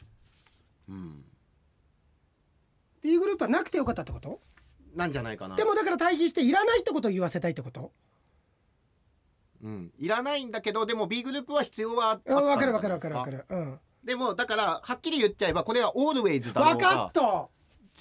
[0.90, 1.24] うん、
[3.02, 4.40] B グループはなくてよかったってこと？
[4.96, 5.56] なんじゃないかな。
[5.56, 7.92] でもだから対比していらないってことを言わせたいってこと？
[9.64, 12.36] うん、いらないんだけどでも B グループは必要はあった。
[12.36, 13.46] うん分かる分かる分かる分かる。
[13.50, 13.80] うん。
[14.04, 17.50] でもだからはっきり言っちゃえばこれはオールウェイズだろう分かがった！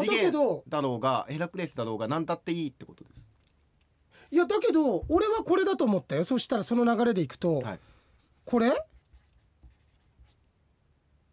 [0.05, 3.20] だけどだろうがヘラクレスだろうが何だっていいってことです。
[4.31, 6.25] いやだけど俺はこれだと思ったよ。
[6.25, 7.81] そしたらその流れでいくと、はい。
[8.46, 8.68] これ？
[8.68, 8.79] 違う？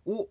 [0.09, 0.27] お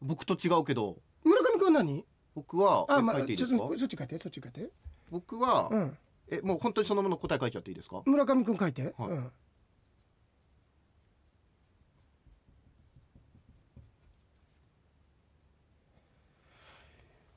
[0.00, 0.96] 僕と違うけど。
[1.24, 2.04] 村上君は何？
[2.34, 4.70] 僕はあ、えまあ、ちょっとそっち書いてそっち書いて。
[5.10, 5.98] 僕は、うん
[6.30, 8.02] えもう本当にそのまま答え書いちゃっていいですか？
[8.06, 9.10] 村上君書いて、はい。
[9.10, 9.32] うん。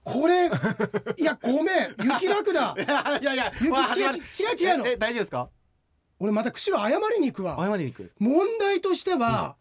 [0.04, 0.48] これ
[1.18, 1.96] いやごめん。
[2.04, 2.76] 雪楽だ。
[3.22, 4.88] いやいや雪わ違う違う違うの。
[4.88, 5.50] ええ大丈夫ですか？
[6.20, 7.58] 俺また釧路謝りに行くわ。
[7.60, 8.12] 謝りに行く。
[8.20, 9.56] 問題としては、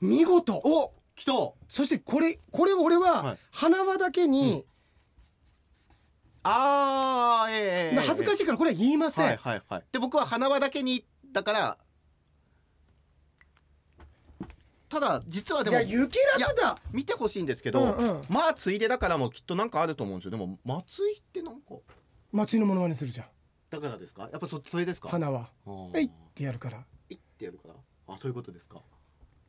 [0.00, 0.54] 見事。
[0.64, 1.32] お来た。
[1.68, 3.38] そしてこれこれ俺ははい。
[3.52, 4.64] 花輪だけに、
[6.48, 9.84] あーええええ恥ずかしいからこれは言いません、はいはいはい。
[9.90, 11.78] で僕は花輪だけにだから
[14.88, 16.78] ただ実はでもいや雪楽だ。
[16.92, 18.22] 見てほしいんですけど、うんうん。
[18.28, 20.30] まあついでだからもきっとなんかあると思うんですよ。
[20.30, 21.74] でも松井ってなんか
[22.30, 23.26] 松井のものまねするじゃん。
[23.68, 24.22] だからですか？
[24.22, 25.08] やっぱそそれですか？
[25.08, 25.48] 花輪あ。
[25.66, 26.84] ーえいってやるから。
[27.10, 27.74] いってやるから。
[28.06, 28.80] あそういうことですか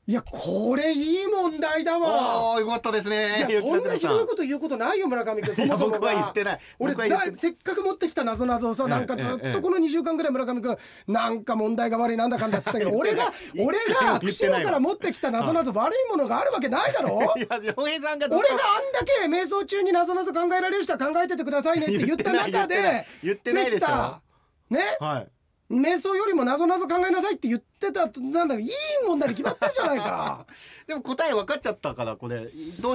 [0.09, 2.07] いやこれいい問題だわ。
[2.09, 3.45] ああよかったですね。
[3.49, 5.53] いやそんなひどいとこと言うことないよ村上君。
[5.53, 6.59] そもそも僕は言ってない。
[6.79, 10.77] 俺だせっかく持ってきた謎々をさええなんかずっええとこの2週間ぐらい村上君
[11.09, 17.19] なんか問題が悪いなんだかんだっつったけど俺が俺が釧路から持ってきた謎々悪いものがあるわけないだろ？
[17.35, 24.21] いや良平さんが俺があんだけ瞑想中に謎々考えられる人は考えててくださいねって言った中で言ってないでしょきた
[24.69, 25.27] ねはい
[25.69, 28.69] 瞑想よりも謎々考えなさいって言ってたなんだかいい
[29.05, 30.45] 問題に決まってるじゃないか。
[30.87, 32.37] でも答え分かっちゃったからこれ。
[32.37, 32.47] どう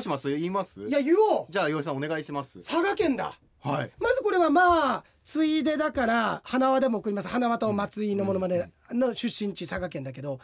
[0.02, 0.30] します？
[0.30, 0.80] 言います？
[0.80, 1.46] いや言おう。
[1.50, 2.54] じゃあ岩井さんお願いします。
[2.66, 3.38] 佐賀県だ。
[3.62, 3.90] はい。
[4.00, 7.28] まずこれはまあついでだから花輪でも送ります。
[7.28, 10.40] 花輪と松井のものまねの出身地佐賀県だけど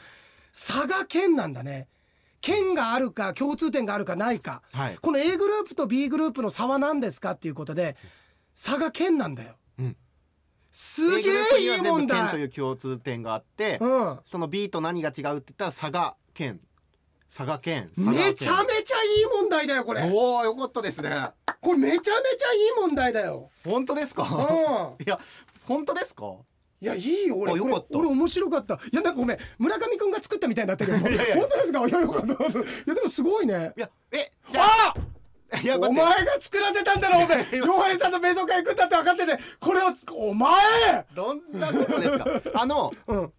[0.53, 1.89] 佐賀県なんだね。
[2.41, 4.63] 県があるか共通点があるかないか。
[4.73, 4.99] はい。
[5.01, 7.97] この A グループと B グループの差は何ですかっていうことで
[8.55, 9.97] 佐賀県なんだよ、うん
[10.71, 14.19] すげえいい問県とい題う共通点があって、うん。
[14.27, 16.61] その B と何が違うって言ったら佐賀県。
[17.29, 17.91] 佐賀県。
[17.97, 20.03] めちゃめちゃいい問題だよこれ。
[20.13, 21.11] おおよかったですね。
[21.61, 23.51] これめちゃめちゃいい問題だよ。
[23.65, 24.23] 本当ですか？
[24.23, 25.03] うん。
[25.05, 25.19] いや
[25.65, 26.25] 本当ですか？
[26.81, 27.53] いやいいよ俺。
[27.53, 28.75] 俺面白かった。
[28.75, 31.09] いやなんかごめん村上くんが作ったみたいになってるけど。
[31.09, 31.89] いやいや本当ですか？
[31.89, 32.27] いやよかった。
[32.27, 32.29] い
[32.87, 33.73] やでもすごいね。
[33.77, 34.95] いやえじゃあ
[35.51, 39.39] お前が作らせたんだろお前洋平さんと瞑想会行くんだって分かってて。
[39.61, 40.57] これをつお前！
[41.15, 42.27] どんなことですか？
[42.61, 43.33] あのうん。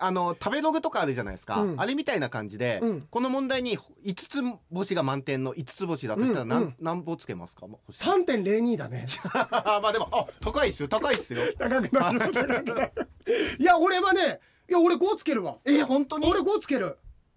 [0.00, 1.80] あの食べログとかあるじゃないですか、うん。
[1.80, 3.00] あれみたいな感じで、うん。
[3.10, 4.40] この問題に5つ
[4.72, 6.74] 星が満点の5つ星だとしたら何,、うんうん。
[6.80, 7.66] 何歩つけますか？
[7.66, 8.04] もう星。
[8.08, 9.06] 3.02だね。
[9.34, 10.88] まあでもあ高いっすよ。
[10.88, 11.40] 高いっすよ。
[11.58, 12.92] 高くなる。
[13.58, 15.56] いや俺はねいや俺5つけるわ。
[15.64, 16.28] え本当に？
[16.30, 16.96] 俺5つける。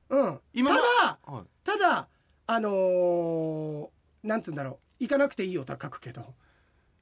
[0.10, 0.40] うん。
[0.54, 1.44] 今ただはい。
[1.64, 2.08] ただ
[2.46, 3.88] あのー、
[4.24, 5.04] なんつうんだろう。
[5.04, 6.34] 行かなくていいよとは書くけど。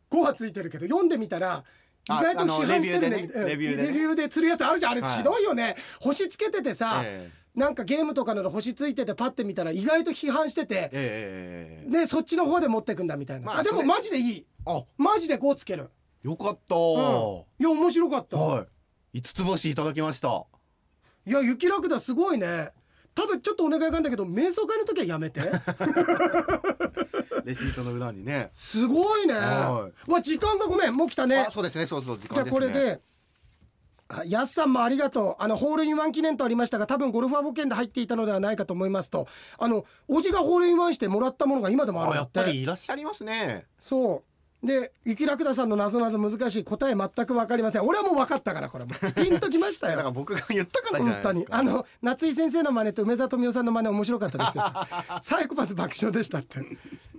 [0.09, 1.63] 5はついてるけど読んでみたら
[2.09, 3.31] 意あ外と批判してるね。
[3.45, 4.91] レビューで釣るやつあるじゃん。
[4.93, 14.45] あれはいひどいよね、星つけててさ、えなんかゲームとかの星ついててパッて見たら意外と批判してえて、ええでそっちの方で持ってくんだみたいな、まああでもマジでいい。
[14.65, 14.83] あ。
[14.97, 15.89] マジで5つける、
[16.23, 18.65] よかった、うん、いや面白かった、は
[19.13, 19.19] い。
[19.19, 20.45] 5つ星いただきました。
[21.27, 22.71] いや雪ラクダすごいね。
[23.13, 25.41] ただちょっとお願いがあるんだけど瞑想会の時はやめて
[27.45, 28.49] レシートの裏にね。
[28.53, 29.33] すごいね。
[29.33, 30.93] はわ時間がごめん。
[30.95, 31.45] もう来たね。
[31.47, 31.85] あそうですね。
[31.85, 32.59] そうそう時じゃあ間ですね。
[32.59, 33.01] これで
[34.11, 35.43] あやすさんもありがとう。
[35.43, 39.27] あのホールインワン記念とありましたが多分ゴルファー保険で入っていたのではないかと思いますと。
[39.59, 42.39] あのおじがホールインワンしてもらったものが今でもあるんあやだって。
[42.39, 43.65] っぱりいらっしゃいますね。
[43.79, 44.28] そう
[44.61, 47.83] で雪ラクダさんの謎謎難しい答え全く分かりません。
[47.83, 51.57] 俺はもう分かったからこれピンときましただ からよ僕が言ったからじゃ本当にないですか。
[51.59, 54.63] あの夏井先生の真似と梅沢富美男さんの真似面白かったですよ。
[55.21, 56.59] サイコパス爆笑でしたって、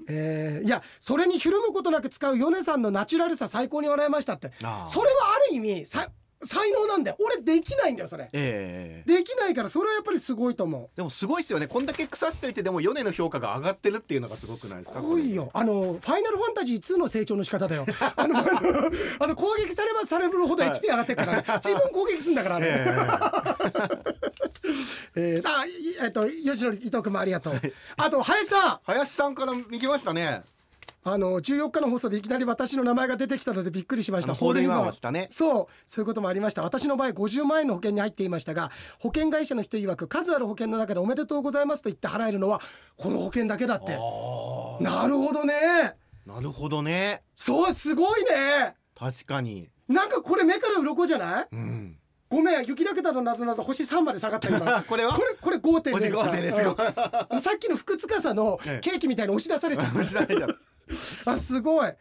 [0.06, 4.52] えーいやそれにひるむことなく使う米さんのナチュラルさ最高に笑いましたって。
[4.84, 6.08] それはある意味さ
[6.42, 7.16] 才能なんだよ。
[7.22, 8.28] 俺できないんだよそれ。
[8.32, 10.96] ええできないからそれはやっぱりすごいと思う。
[10.96, 11.66] でもすごいですよね。
[11.66, 15.00] こんだけ腐しといてでも米の評価が上がってるっていうのがすごくないですか？
[15.00, 15.50] すごいよ。
[15.52, 17.84] あのファイナルファンタジー2の成長の仕方だよ。
[18.16, 18.38] あの
[19.20, 21.44] あの攻撃さればされるほど HP 上がってるからね。
[21.62, 22.84] 自分攻撃するんだからね、え
[25.16, 25.40] え。
[25.40, 25.70] ーあい
[26.02, 27.60] えっと吉野伊藤君もありがとう。
[27.96, 28.78] あと林さん。
[28.84, 30.42] 林さんから見きましたね
[31.02, 34.34] あの14日の放送でいきなり私の名前が出てきたのでびっくりしました。
[34.34, 35.28] ホールインワンをしたね。
[35.30, 35.66] そう。
[35.86, 36.62] そういうこともありました。
[36.62, 42.60] 私の場合50万円の保険に入っていましたが保険会社の人曰く数ある保険の中でおめでとうございますと言って払えるのは
[42.96, 43.92] この保険だけだって。
[44.82, 45.54] なるほどね。
[46.26, 47.22] なるほどね。
[47.34, 48.74] そうすごいね。
[48.94, 49.70] 確かに。
[49.88, 51.46] なんかこれ目から鱗じゃない？
[51.50, 51.96] うん。
[52.28, 54.82] ごめん雪だけだとなぞなぞ星3まで下がった今。
[54.86, 55.14] これは？
[55.14, 56.62] これこれ5.0星5.0です。
[56.62, 56.74] ごい
[57.30, 57.40] うん。
[57.40, 58.80] さっきの福塚さのええ。
[58.80, 59.98] ケーキみたいに押し出されちゃった
[61.24, 61.92] あすごい。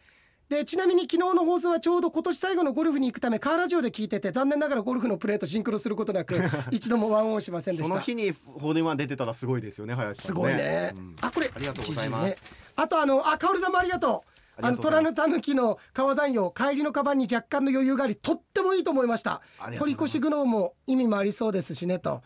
[0.48, 6.34] でちなみに昨日の放送はちょうど今年最後のゴルフに行くためカーラジオで聞いてて残念ながらゴルフのプレーとシンクロすることなく
[6.72, 7.88] 一度もワンオンしませんでした。
[7.88, 11.16] その日にホールインワン出てたらすごいですよね林さんすごいね、うん。
[11.20, 12.30] あこれありがとうございます。
[12.30, 12.36] ね。
[12.74, 14.30] あとあのあカオルさんもありがとう。
[14.62, 19.40] あの虎のたぬきの川山用帰りのカバンに若干の余裕がありとってもいいと思いました。
[19.78, 22.22] 取り越しグノーも意味もありそうですしねと。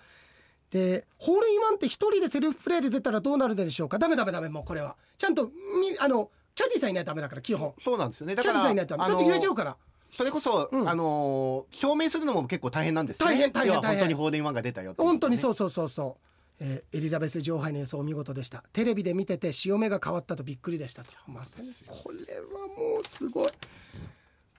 [0.71, 3.99] でホールインワンって一人でセルフプレーで出たらどうなるでしょうか？
[3.99, 4.97] ダメダメダメもうこれは。
[5.19, 5.53] ちゃんとみ
[6.01, 7.75] あのキャディーさんいないとダメだから基本。
[7.83, 8.35] そうなんですよね。
[8.35, 9.11] だキャディーさんいないとダメ。
[9.11, 9.77] だって言えちゃうから。
[10.17, 10.89] それこそ、うん。
[10.89, 13.35] あのー証明するのも結構大変なんですよね。
[13.35, 16.17] 大変大変本当にホールインワンが出たよっていう本当にそううそうそうそ
[16.61, 18.63] う、えーエリザベス女王杯の予想お見事でした。
[18.73, 21.11] テレビで見てて潮目が変わったとびっくりでしたと。
[21.27, 23.51] まさにこれはもうすごい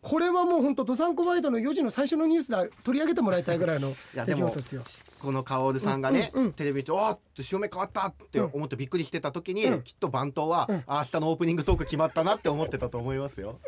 [0.08, 4.84] これはもう本当ドサンコワイドの4時の最初のニュースで取り上げてもらいたいぐらいの 出でも来事ですよ。
[5.20, 6.46] このカオルさんがね、うんうん。
[6.46, 9.82] うんテレビで「おーって潮目変わった!」ってうん思ってびっくりしてた時に、うん。
[9.82, 10.84] きっと番頭は、うん。
[10.86, 13.60] あ明日のオープニングトーク決まったなって思ってたと思いますよ。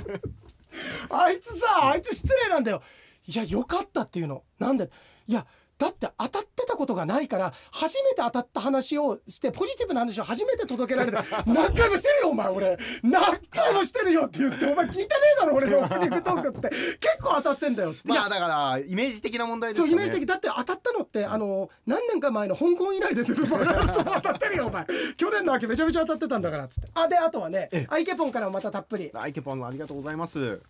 [1.08, 2.82] あいつさあいつ失礼なんだよ。
[3.26, 4.42] いやよかったっていうの。
[4.58, 4.90] なんで？
[5.26, 5.46] いや
[5.78, 6.42] だって当たっ
[6.80, 12.78] ことがないから初めて当たった話をしてポジティブな話を初めて届けられる 何回もしてるよお前俺。
[13.02, 16.68] 何回もしてるよって言ってお前聞いてねえだろ俺のオープニングトークっつって。
[16.70, 19.90] 結構当たってんだよっつって、いやまあだからイメージ的な問題ですよね。
[19.90, 20.28] そうイメージ的。
[20.28, 23.38] だって当たったのってあの何年か前の香港以来ですよ。
[23.44, 24.86] 当たってるよお前。
[25.16, 26.88] 去年の秋めちゃめちゃ当たってたんだからっつって。
[26.94, 27.86] あであとはねえ。
[27.90, 29.10] アイケポンからもまたたっぷり。
[29.14, 30.60] アイケポンありがとうございます。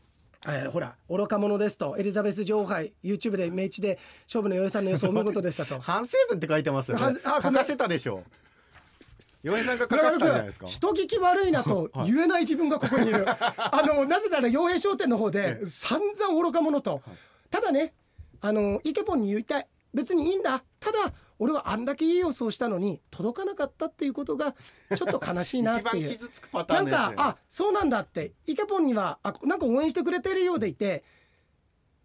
[0.47, 5.79] えーほら愚か者ですとエリザベス女王杯 YouTube で明治で勝負の洋江さんの予想お見事でしたと。
[5.81, 7.19] 反省文って書いてますよね。
[7.23, 8.25] 反あ書かせたでしょ。
[9.43, 17.03] 洋平さんが書かせたんじゃないですか人聞き悪いなと言えない自分がここにいる、 あのなぜなら洋平商店の方で散々愚か者と、
[17.51, 17.95] ただね
[18.41, 19.67] あのイケポンに言いたい。
[19.93, 20.63] 別にいいんだ。
[20.79, 24.55] ただ俺はあんだけいい予想したのに届かなかったっていうことが
[24.95, 26.09] ちょっと悲しいなっていう。
[26.13, 28.35] 傷つくパターなんンのやつかあそうなんだって。
[28.47, 31.03] イケポンにはあなんか応援してくれてるようでいて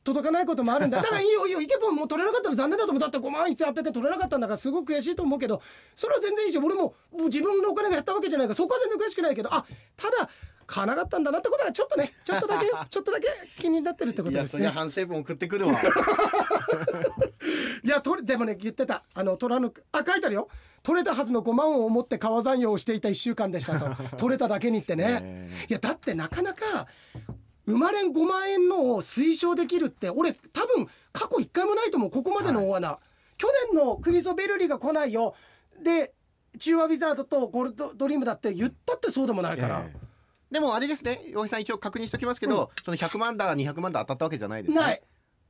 [0.06, 1.00] 届かないこともあるんだ。
[1.04, 1.60] だからいいよいいよ。
[1.60, 3.02] イケポンもう取れなかったら残念だと思う。
[3.02, 5.62] だって5万1800円取れなかったんだからすごく悔しいと思うけど
[5.96, 9.66] それは全然いいし俺ももう自分のお金が減ったわけじゃないからそこは全然悔しくないけどあ
[9.98, 10.30] ただ
[10.68, 14.68] 買わなかったんだなってことはちょっとね ちょっとだけちょっとだけ気になってるってことですね。
[14.68, 15.82] 反省文送ってくるわ。
[17.84, 19.04] いやとれでもね言ってた。
[19.14, 20.50] あの取らぬあ書いてあるよ。
[20.84, 23.96] 取れたはずの5万を持って川残用をしていた1週間でしたと。
[24.18, 25.20] 取れただけにってね。
[25.20, 26.88] ねいやだってなかなか
[27.66, 32.12] 生まれん5万円のを推奨できるって俺多分過去1回もないと思う。
[32.12, 33.00] ここまでの大穴、
[33.38, 35.36] 去年のクリソベルリが来ないよ。
[35.82, 36.14] で
[36.58, 40.05] 中和ウィザードとゴールドドリームだって言ったってそうでもないから、ええ
[40.52, 41.22] でもあれですね。
[41.28, 44.82] 洋平さん一応確認しておきますけど、その100万だ200万だ当たったわけじゃないですね。
[44.82, 45.02] ない、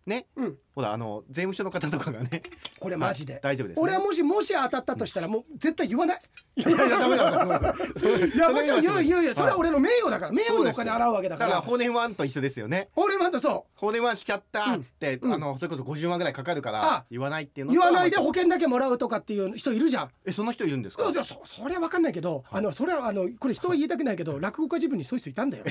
[0.05, 0.27] ね。
[0.37, 2.41] うん、ほらあの税務署の方とかがね。
[2.79, 3.83] これマジで、はい大丈夫ですね。
[3.83, 6.19] 俺はもしもし当たったとしたらもう絶対言わない。
[6.57, 9.33] いやいいやダメだいやもちろん言う言う言う。
[9.33, 12.89] それは俺俺の名誉だから名誉にお金払うわけだかだかららホーネンワンと一緒ですよね。
[12.95, 15.33] 俺またそホーネンワンしちゃったっつって、うん。
[15.33, 20.09] あのそれこそ50万ぐらいかかるかあら言わないっていううのと言わないで保険だけもらうとかっていう人いるじゃん。
[20.25, 21.09] えそんな人いるんですか？
[21.09, 25.63] いやそそれは分かんないけど、あのそれはあのこれ人は言いたくないけど落語家自分にそういう人いたんだよ。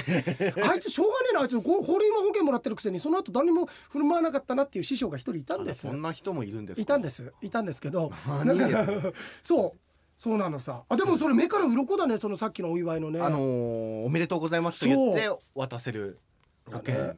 [0.68, 5.82] あいつしょうがねえなあいつこうホールインワン保険もらってるくせにその後誰にも振る舞わなかったなっていう師匠が一人いたんです。
[5.82, 6.82] そんな人もいるんですか？
[6.82, 7.32] いたんです。
[7.40, 8.10] いたんですけど
[9.42, 9.78] そう
[10.16, 10.84] そうなのさ。
[10.88, 13.20] あでもそれ目から鱗だねそのさっきのお祝いのね。
[13.20, 16.18] あのーおめでとうございますと言って渡せる。
[16.66, 17.16] 保険、ね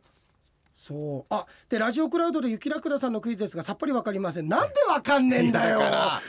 [0.79, 1.35] そう。
[1.35, 4.49] あでラジオクラウドで雪らくださんのクイズですがさっぱりわかりません。
[4.49, 5.79] なんでわかんねえんだよ。
[5.79, 6.21] いやだから。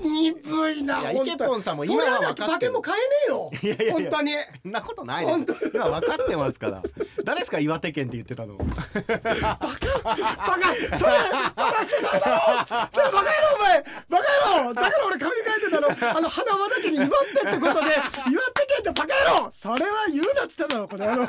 [0.00, 2.72] 何鈍いないやイケポンさんも今は分かってる。
[2.72, 3.50] も買えねえよ。
[3.62, 4.10] いやいやいや。
[4.10, 4.32] 本当に。
[4.62, 5.36] そんなことないです。
[5.36, 6.82] 本当今分かってますから。
[7.22, 8.56] 誰ですか岩手県って言ってたの？
[8.56, 8.72] バカ。
[10.98, 11.12] それ
[11.54, 13.84] バカしてないだろそれバカ野郎お前。
[14.08, 14.74] バカ野郎。
[14.74, 16.16] だから俺紙に書いてたの。
[16.16, 17.14] あの花輪だけに祝って
[17.46, 17.90] ってことで
[18.30, 19.50] 岩手県ってバカ野郎。
[19.50, 21.28] それは言うなっつっただろこの野郎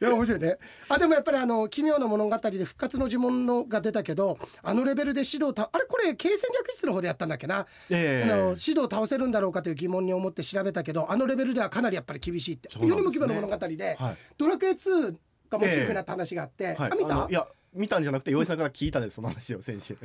[0.00, 0.56] いや面白いね。
[0.88, 8.30] あでもやっぱりあの奇妙な物語で復活の呪文のが出たけどあのレベルで指導たあれこれ経戦略室の方でやったんだっけな、ええ。
[8.30, 12.68] あの指導倒せるんだろうかという疑問に思って調べたけどあのレベルではかなりやっぱり厳しいって。
[12.68, 12.88] ね。
[12.88, 14.16] 世にも奇妙な物語で、はい。
[14.36, 15.14] ドラクエ2
[15.50, 16.92] がモチーフになった話があって、はい。
[16.92, 17.14] あ見た？
[17.14, 19.16] のいや見たんじゃなくて洋井さんから聞いたんです。
[19.16, 19.96] その話を先週。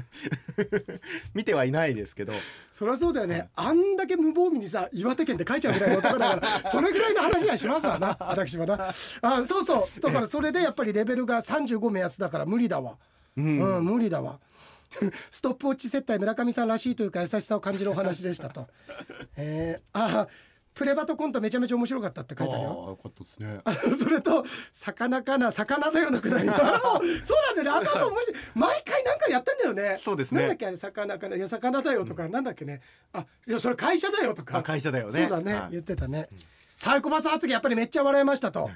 [1.34, 2.34] 見てはいないですけど。
[2.71, 8.93] そりゃそうだよね、あんだけ無防備にさ岩手県って書いちゃうぐらいの男だからそれぐらいの話はしますわな 私はな。
[9.21, 10.01] あそうそう。
[10.01, 12.97] だからそれでやっぱりレベルが35目安だから無理だわ。
[13.38, 14.39] ううんん、無理だわ。
[15.29, 18.67] ストップウォッチ接待村上さんらしいというか優しさを感じるお話でしたと。
[19.38, 20.27] えー、あ
[20.80, 22.70] プレバトコントめちゃめちゃ面白かったって書いてあるよ。
[22.70, 23.60] よかったですね。
[24.02, 27.02] それと魚かな魚だよのくだりあの。
[27.26, 27.88] そうなんだよね。
[27.92, 28.42] あの後面白い。
[28.56, 30.00] 毎回なんかやってんだよね。
[30.02, 30.39] そうですね。
[30.39, 31.36] なんだっけあれ魚かな。
[31.36, 32.82] いや魚だよとか、なんだっけね。
[33.12, 34.60] あいやそれ会社だよとか。
[34.60, 35.20] あ会社だよね。
[35.20, 35.72] そうだね、はい。
[35.72, 36.30] 言ってたね、
[36.78, 38.72] サイコパス発言やっぱりめっちゃ笑いましたと、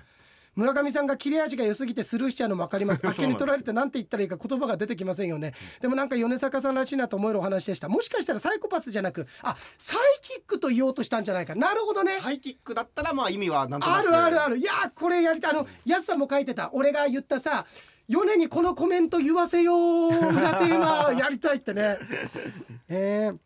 [0.55, 3.01] 村上さんが切れ味が良すぎてスルーしちゃうのも分かります。
[3.07, 5.53] あっけに取られて何て言ったらいいか言葉が出てきませんよね。
[5.81, 7.89] でもなんか米坂さんらしいなと思えるお話でした。
[7.89, 11.55] もしかしたらサイコパスじゃなくあサイキックと言おうとしたんじゃないか。
[11.55, 12.19] なるほどね。
[12.19, 13.99] ハイキックだったらまあ意味はなんとなく。
[13.99, 14.57] あるあるある。
[14.57, 15.51] いやこれやりたい。
[15.51, 17.65] あのやすさんも書いてた俺が言ったさ
[18.07, 21.97] 米にこのコメント言わせよう裏テーマやりたいってね。
[22.89, 23.37] えー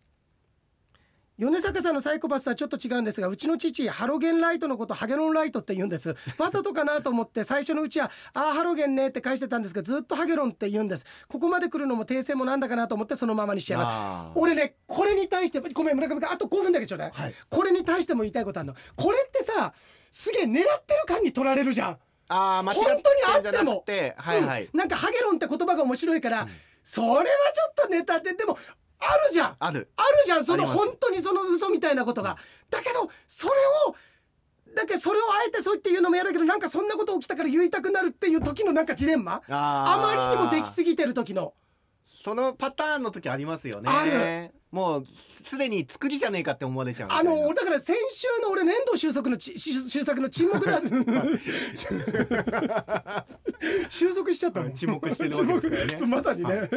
[1.40, 6.16] 米坂さんのサイコパスはちょっと違うんですがうちの父ハロゲンライトのことハゲロンライトって言うんです。
[6.40, 11.06] わざとかなと思って最初のうちは「あーハロゲンね」って返してたんですがずっとハゲロンって言うんです。
[11.28, 17.34] ここまで来るのも訂正もなんだかなと思ってそのままにしちゃいます俺ねこれに対してごめん村上君あと5分だけちょうだい、はい。
[17.50, 18.76] これに対しても言いたいことあるの。
[18.96, 19.74] これってさ
[20.12, 22.00] すげえ狙ってる感に取られるじゃん。
[22.30, 23.86] あー間違本当にあっても。
[24.18, 24.78] はいはい、うん。
[24.80, 26.48] なんかハゲロンって言葉が面白いから、
[26.84, 27.24] それは
[27.54, 28.58] ちょっとネタででも
[29.00, 29.56] あるじゃん。
[29.60, 29.90] ある。
[29.96, 30.46] あるじゃん。
[30.46, 32.38] その本当にその嘘みたいなことが。
[32.70, 33.54] だけどそれ
[33.88, 33.96] を
[34.76, 39.42] だけどそれをあえてそう言って言うのも嫌だけどなんかそんなこと起きたから言いたくなるっていう時のなんかジレンマ？
[39.48, 41.54] あまりにもできすぎてる時の。
[42.06, 43.90] そのパターンの時ありますよね。
[43.90, 50.82] あるもうすでに作りじゃねえかって思われちゃうあのだから先週の俺年度収束のちし収束の沈黙だ。
[53.90, 54.72] 収束しちゃったの。
[54.72, 56.06] 沈黙してるわけですからね。
[56.18, 56.70] まさにね、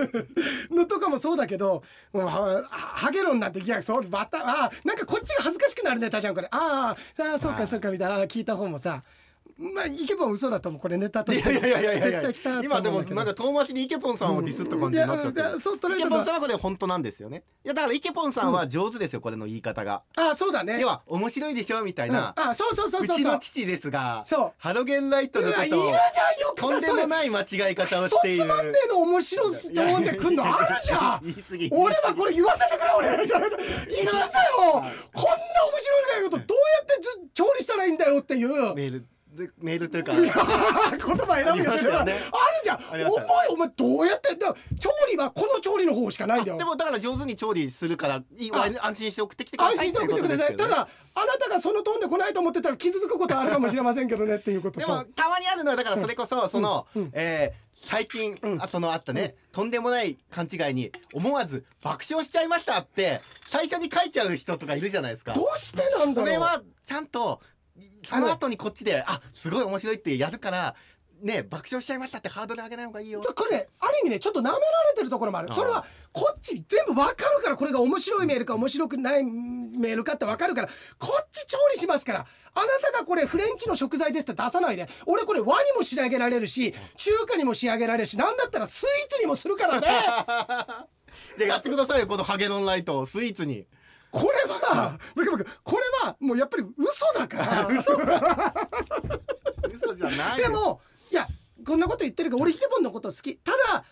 [0.71, 6.49] のとかもそうだけどもうはハゲロンなんていやそうまたあなんかこっちが恥ずかしくなるネタじゃんこれ。
[6.51, 7.61] あーあーそうはい。
[7.63, 9.03] かそうかみたいな聞いた方もさ
[9.61, 17.45] まあイケポン嘘だと思うこれネタといしてやいやいやいやい絶や対来たと思今でもなんか遠回しにイケポンさんをディスった感じになっちゃっていやいやそうイケポンさんはこれ本当なんですよね。
[17.63, 20.03] いやだからイケポンさんは上手ですよこれの言い方が。
[20.17, 20.81] あそうだね。
[20.81, 22.15] 要は面白いでしょみたいうん。
[22.15, 23.25] なあそうそうそううそうそう。
[23.25, 24.53] ちの父ですがそう。
[24.57, 28.45] ハロゲンライトのこうわいるじゃんとをよくとんでもない間違い方をしている。
[28.45, 30.45] つまんねえの面白ストーンでくんの。
[30.45, 31.21] あるじゃん。
[31.79, 33.09] 俺はこれ言わせてくれ俺。
[33.11, 33.37] いるんだよ。
[34.63, 34.93] こんな面
[35.81, 38.75] 白いことどうやって調理したらいいんだよっていう。
[38.75, 40.13] メールでメールというか。
[40.17, 42.13] 言葉選ぶよありますよね。
[42.33, 42.79] あるじゃん。
[43.11, 46.59] お前お前どうやってだ調理はこの調理の方しかないんだよ。
[46.59, 48.23] でもだから上手に調理するから
[48.83, 50.57] 安心して送ってきてくだ安さい心して送ってください。
[50.57, 65.33] ただあなたがそのトーンで来ないと思ってたら傷つくことはあるかもしれませんけどねっていうことでともたまにあるのはだからそれこそその、えー最近、あそのあったね、とんでもない勘違いに思わず爆笑しちゃいましたって最初に書いちゃう人とかいるじゃないですか。
[65.33, 66.27] どうしてなんだろう。
[66.27, 67.41] それはちゃんと
[68.05, 70.75] その後にこっちであすごい面白いってやるから
[71.23, 73.21] ね爆笑しちゃいましたってハードル上げない方がいいよ。
[73.21, 74.61] これねある意味ねちょっと舐められ
[74.97, 75.53] てるところもある。
[75.53, 80.69] それはこっち全部わかるからこれが面白いメールか面白くないメールかってわかるから
[80.99, 82.27] こっち調理しますから。
[82.53, 84.89] あなたがこれフレンチの食材ですって出さないで。
[85.07, 89.87] 俺これ和にも仕上げられるし中華にも仕上げられるしなんだったらスイーツにもするからね。
[91.37, 93.67] じゃあやってくださいよこのハゲロンライトをスイーツに。
[94.11, 94.99] これは
[95.63, 97.69] これはもうやっぱり嘘だから。
[99.73, 100.81] 嘘じゃないでも
[101.11, 101.29] いや
[101.65, 103.37] こんなこと言ってるけど俺ヒデボンのこと好き。
[103.37, 103.85] ただ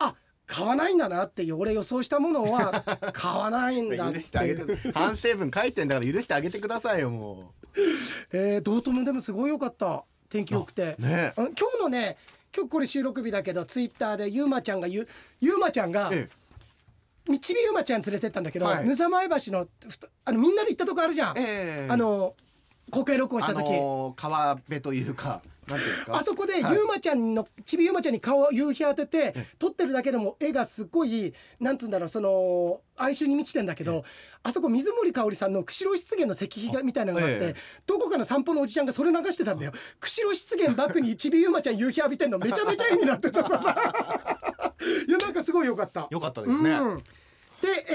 [0.00, 0.14] あ
[0.46, 7.52] 買わないんだなっていう俺予想したものは 買わないんだって許してて反省文書いてんだから許してあげてくださいよも
[8.32, 10.04] えー、道頓でもすごい良かった。
[10.28, 11.02] 天気良くて、う。
[11.02, 11.32] ね。
[11.36, 12.16] 今日のね
[12.54, 15.08] 今日これ収録日だけどツイッターでゆうまちゃんがゆ
[15.40, 16.28] ゆうまちゃんがえみ
[17.40, 18.84] ちびゆうまちゃん連れてったんだけど、はい。
[18.84, 21.88] ぬさ前橋のふたあのみんなで行ったとこあるじゃん、ええ。
[21.90, 22.34] あの
[22.90, 26.16] 公開録音したあ時、のー川辺というかなんていうんですか。
[26.18, 26.74] あそこではい。
[26.74, 34.04] ゆうまちゃんのちびゆうまちゃんに顔夕日当てて撮ってるだけでも絵がすっごいなんつうんだろうその哀愁に満ちてんだけど
[34.42, 37.54] あそこ水森かおりさんの釧路湿原の石碑がみたいなのがあって、ええ。
[37.86, 43.76] どこかの散歩のおじちゃんがそれ流してたんだよ釧路湿原バックにちびゆうまちゃん夕日浴びてんのめちゃめちゃ絵になってたさ
[45.08, 46.06] いやなんかすごい良かった。
[46.10, 47.04] よかったですね、うん、で、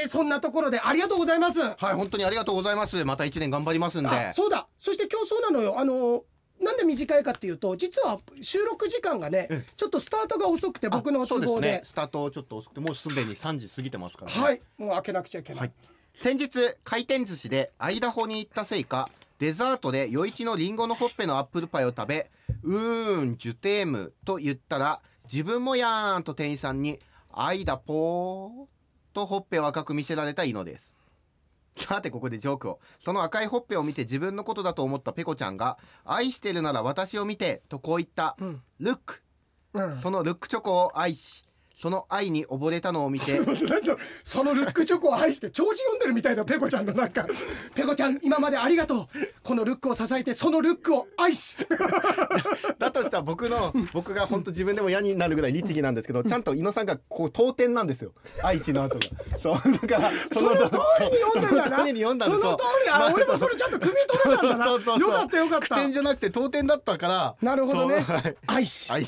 [0.04, 1.60] えーそんなところでありがとうございます。
[1.60, 3.04] はい本当にありがとうございます。
[3.06, 4.10] また一年頑張りますんで。
[4.10, 4.68] あそうだ。
[4.80, 5.80] そして今日そうなのよ。
[5.80, 6.24] あの
[6.62, 11.72] なんで短いかっていうと実は収録時間がねえちょっとスタートが遅くて僕の都合で。
[11.74, 11.82] ね。
[11.84, 14.42] スタートちょっと遅くてもうすでに3時過ぎてますからね。
[14.42, 14.62] はい。
[14.78, 15.72] もう開けなくちゃいけない、はい。
[16.16, 16.50] 先日
[16.84, 22.32] 回転寿司でアイダホに行ったせいかデザートで余一のリンゴのほっぺのアップルパイを食べ
[22.64, 25.00] うーんジュテームと言ったら
[25.32, 27.00] 自分もやーんと店員さんに
[27.32, 28.68] アイダポー
[29.14, 30.96] とほっぺを赤く見せられたイノです。
[31.76, 32.80] さてここでジョークを。
[33.00, 39.24] その赤いほっぺを見て自分のことだと思ったペコちゃんが「愛してるなら私を見て」とこう言ったうん「ルック」
[39.74, 41.47] うん、そのルックチョコを愛し
[41.80, 43.56] その愛に溺れたのを見て何
[44.24, 47.28] そのルックチョコを愛して長寿読んでるみたいなペコちゃんのなんか
[47.76, 49.08] 「ペコちゃん今までありがとう。
[49.44, 51.56] このルックを支えてそのルックを愛し」
[52.80, 58.12] だとしたら僕の僕が本当自分でも嫌になるぐらい律儀なんですけどちゃんと伊野さんがこう当点なんですよ。
[58.42, 59.02] 愛知の後が。
[59.40, 61.78] そうだからその通りに読んでんだな。
[61.78, 64.66] その通りに読んだその通りあ俺もそれちゃんと汲み取れたんだな。
[64.66, 65.68] よかったよかった。
[65.68, 67.36] 句点じゃなくて当点だったから。
[67.40, 68.04] なるほどね。
[68.48, 69.06] 愛し、はい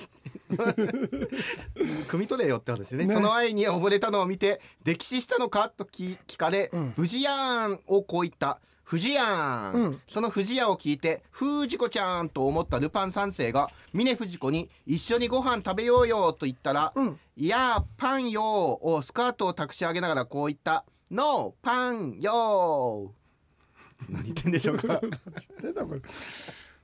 [0.56, 3.06] 汲み取れよって話ね。
[3.06, 3.14] ね。
[3.14, 6.94] その愛に溺れたのを見て溺死したのかと聞聞かれ、うん。
[6.98, 8.60] 無事やーんをこう言った。
[8.84, 10.02] 藤やん、うん。
[10.08, 17.20] その藤屋を聞いて藤子ちゃんと思ったルパン三世が峰藤子に一緒にご飯食べようよと言ったら、うん。
[17.38, 20.86] いやーパンよーをスカートを託し上げながらこう言った。
[21.12, 24.12] ノーパンよー。
[24.12, 25.00] 何言ってんでしょうか。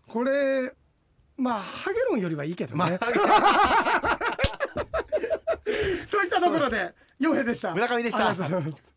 [0.07, 0.73] これ
[1.37, 2.89] まあハゲロンよりはいいけどね、まあ
[6.09, 7.73] といったところで洋平でした。
[7.73, 8.29] 村上でした。
[8.29, 8.94] ありがとうございます